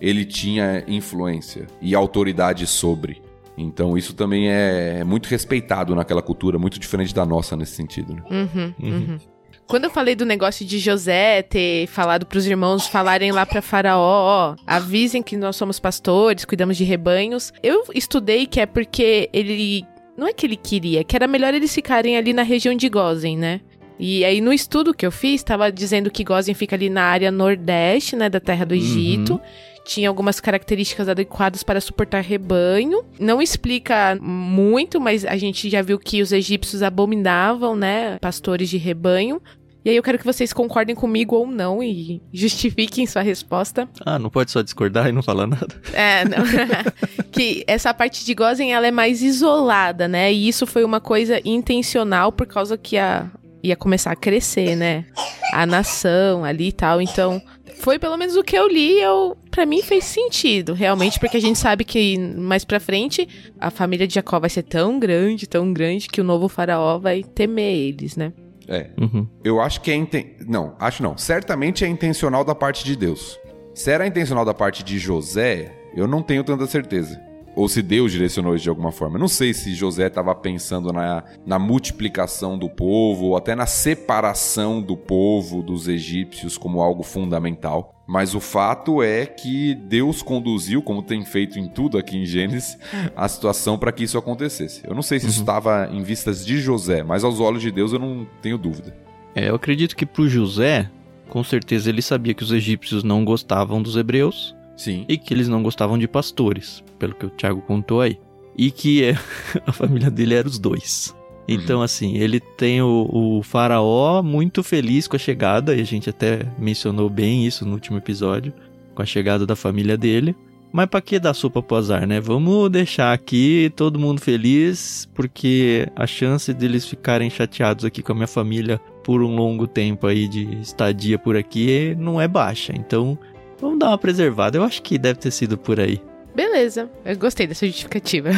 [0.00, 3.22] ele tinha influência e autoridade sobre.
[3.56, 8.14] Então isso também é muito respeitado naquela cultura, muito diferente da nossa nesse sentido.
[8.14, 8.22] Né?
[8.30, 9.18] Uhum, uhum.
[9.66, 14.52] Quando eu falei do negócio de José ter falado pros irmãos falarem lá pra Faraó,
[14.52, 17.52] ó, avisem que nós somos pastores, cuidamos de rebanhos.
[17.62, 19.86] Eu estudei que é porque ele.
[20.16, 23.36] Não é que ele queria, que era melhor eles ficarem ali na região de Gozen,
[23.36, 23.60] né?
[23.98, 27.30] E aí no estudo que eu fiz, tava dizendo que Gozen fica ali na área
[27.30, 29.40] nordeste, né, da terra do Egito.
[29.84, 33.04] Tinha algumas características adequadas para suportar rebanho.
[33.18, 38.76] Não explica muito, mas a gente já viu que os egípcios abominavam, né, pastores de
[38.76, 39.40] rebanho.
[39.84, 43.88] E aí eu quero que vocês concordem comigo ou não e justifiquem sua resposta.
[44.06, 45.74] Ah, não pode só discordar e não falar nada.
[45.92, 46.38] É, não.
[47.32, 50.32] que essa parte de Gozen, ela é mais isolada, né?
[50.32, 53.28] E isso foi uma coisa intencional por causa que a,
[53.62, 55.04] ia começar a crescer, né?
[55.52, 57.00] A nação ali e tal.
[57.00, 57.42] Então,
[57.82, 61.40] foi pelo menos o que eu li, eu para mim fez sentido, realmente, porque a
[61.40, 63.28] gente sabe que mais pra frente
[63.58, 67.22] a família de Jacó vai ser tão grande, tão grande que o novo faraó vai
[67.22, 68.32] temer eles, né?
[68.68, 69.26] É, Uhum.
[69.44, 69.94] eu acho que é.
[69.94, 70.36] Inten...
[70.46, 71.16] Não, acho não.
[71.16, 73.38] Certamente é intencional da parte de Deus.
[73.74, 77.20] Se era intencional da parte de José, eu não tenho tanta certeza.
[77.54, 79.16] Ou se Deus direcionou isso de alguma forma.
[79.16, 83.66] Eu não sei se José estava pensando na, na multiplicação do povo, ou até na
[83.66, 87.94] separação do povo dos egípcios como algo fundamental.
[88.06, 92.76] Mas o fato é que Deus conduziu, como tem feito em tudo aqui em Gênesis,
[93.14, 94.82] a situação para que isso acontecesse.
[94.84, 97.92] Eu não sei se isso estava em vistas de José, mas aos olhos de Deus
[97.92, 98.96] eu não tenho dúvida.
[99.34, 100.90] É, eu acredito que pro José,
[101.28, 105.04] com certeza ele sabia que os egípcios não gostavam dos hebreus Sim.
[105.08, 108.18] e que eles não gostavam de pastores, pelo que o Thiago contou aí.
[108.56, 109.18] E que é,
[109.66, 111.14] a família dele era os dois.
[111.46, 116.08] Então, assim, ele tem o, o faraó muito feliz com a chegada, e a gente
[116.08, 118.52] até mencionou bem isso no último episódio,
[118.94, 120.34] com a chegada da família dele.
[120.72, 122.18] Mas pra que dar sopa pro azar, né?
[122.18, 128.14] Vamos deixar aqui todo mundo feliz, porque a chance deles ficarem chateados aqui com a
[128.14, 132.72] minha família por um longo tempo aí de estadia por aqui não é baixa.
[132.74, 133.18] Então,
[133.62, 134.58] vamos dar uma preservada.
[134.58, 136.02] Eu acho que deve ter sido por aí.
[136.34, 138.30] Beleza, eu gostei dessa justificativa.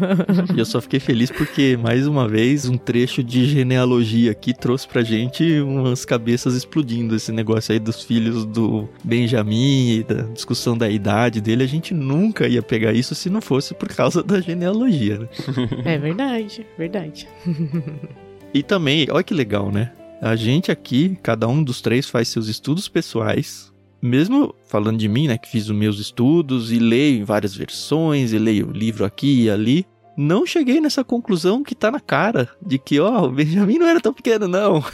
[0.56, 4.88] e eu só fiquei feliz porque, mais uma vez, um trecho de genealogia aqui trouxe
[4.88, 7.14] pra gente umas cabeças explodindo.
[7.14, 11.62] Esse negócio aí dos filhos do Benjamin e da discussão da idade dele.
[11.62, 15.28] A gente nunca ia pegar isso se não fosse por causa da genealogia, né?
[15.84, 17.28] É verdade, verdade.
[18.54, 19.92] e também, olha que legal, né?
[20.22, 23.71] A gente aqui, cada um dos três faz seus estudos pessoais,
[24.02, 28.32] mesmo falando de mim, né, que fiz os meus estudos e leio em várias versões
[28.32, 29.86] e leio livro aqui e ali,
[30.16, 34.00] não cheguei nessa conclusão que tá na cara de que, ó, o Benjamin não era
[34.00, 34.84] tão pequeno, não.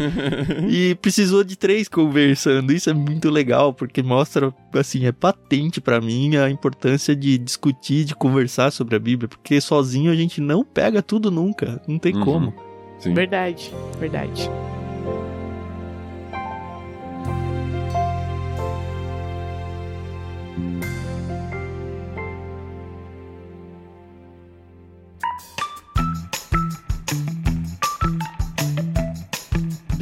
[0.70, 2.72] e precisou de três conversando.
[2.72, 8.04] Isso é muito legal, porque mostra, assim, é patente para mim a importância de discutir,
[8.04, 11.80] de conversar sobre a Bíblia, porque sozinho a gente não pega tudo nunca.
[11.86, 12.24] Não tem uhum.
[12.24, 12.54] como.
[12.98, 13.12] Sim.
[13.12, 14.50] Verdade, verdade.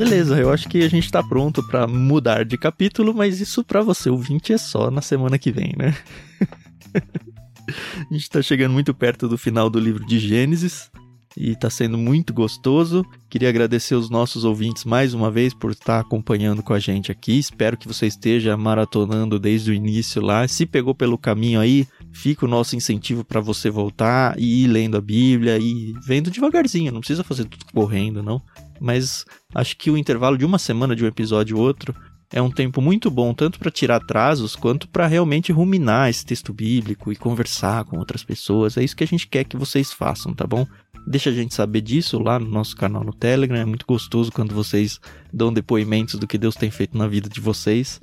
[0.02, 3.82] Beleza, eu acho que a gente tá pronto para mudar de capítulo, mas isso para
[3.82, 5.96] você ouvinte é só na semana que vem, né?
[8.10, 10.90] a gente tá chegando muito perto do final do livro de Gênesis
[11.36, 13.06] e tá sendo muito gostoso.
[13.30, 17.38] Queria agradecer os nossos ouvintes mais uma vez por estar acompanhando com a gente aqui.
[17.38, 20.48] Espero que você esteja maratonando desde o início lá.
[20.48, 24.96] Se pegou pelo caminho aí, fica o nosso incentivo para você voltar e ir lendo
[24.96, 28.42] a Bíblia e vendo devagarzinho, não precisa fazer tudo correndo, não
[28.82, 29.24] mas
[29.54, 31.94] acho que o intervalo de uma semana de um episódio outro
[32.32, 36.52] é um tempo muito bom tanto para tirar atrasos quanto para realmente ruminar esse texto
[36.52, 38.76] bíblico e conversar com outras pessoas.
[38.76, 40.66] É isso que a gente quer que vocês façam, tá bom?
[41.06, 43.58] Deixa a gente saber disso lá no nosso canal no Telegram.
[43.58, 44.98] É muito gostoso quando vocês
[45.32, 48.00] dão depoimentos do que Deus tem feito na vida de vocês.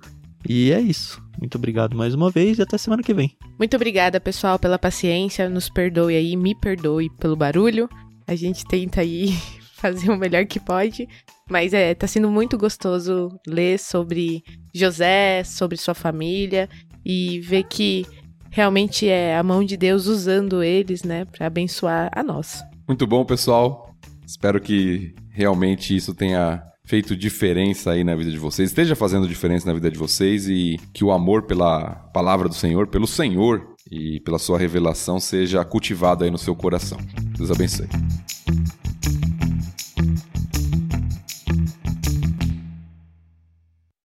[0.48, 1.22] E é isso.
[1.40, 3.36] Muito obrigado mais uma vez e até semana que vem.
[3.58, 5.50] Muito obrigada, pessoal, pela paciência.
[5.50, 7.90] Nos perdoe aí, me perdoe pelo barulho.
[8.28, 9.36] A gente tenta aí
[9.80, 11.08] fazer o melhor que pode.
[11.50, 16.70] Mas é, tá sendo muito gostoso ler sobre José, sobre sua família
[17.04, 18.06] e ver que
[18.52, 22.64] realmente é a mão de Deus usando eles, né, para abençoar a nós.
[22.88, 23.96] Muito bom, pessoal.
[24.26, 29.68] Espero que realmente isso tenha feito diferença aí na vida de vocês, esteja fazendo diferença
[29.68, 34.20] na vida de vocês e que o amor pela palavra do Senhor, pelo Senhor e
[34.22, 36.98] pela sua revelação seja cultivado aí no seu coração.
[37.38, 37.88] Deus abençoe.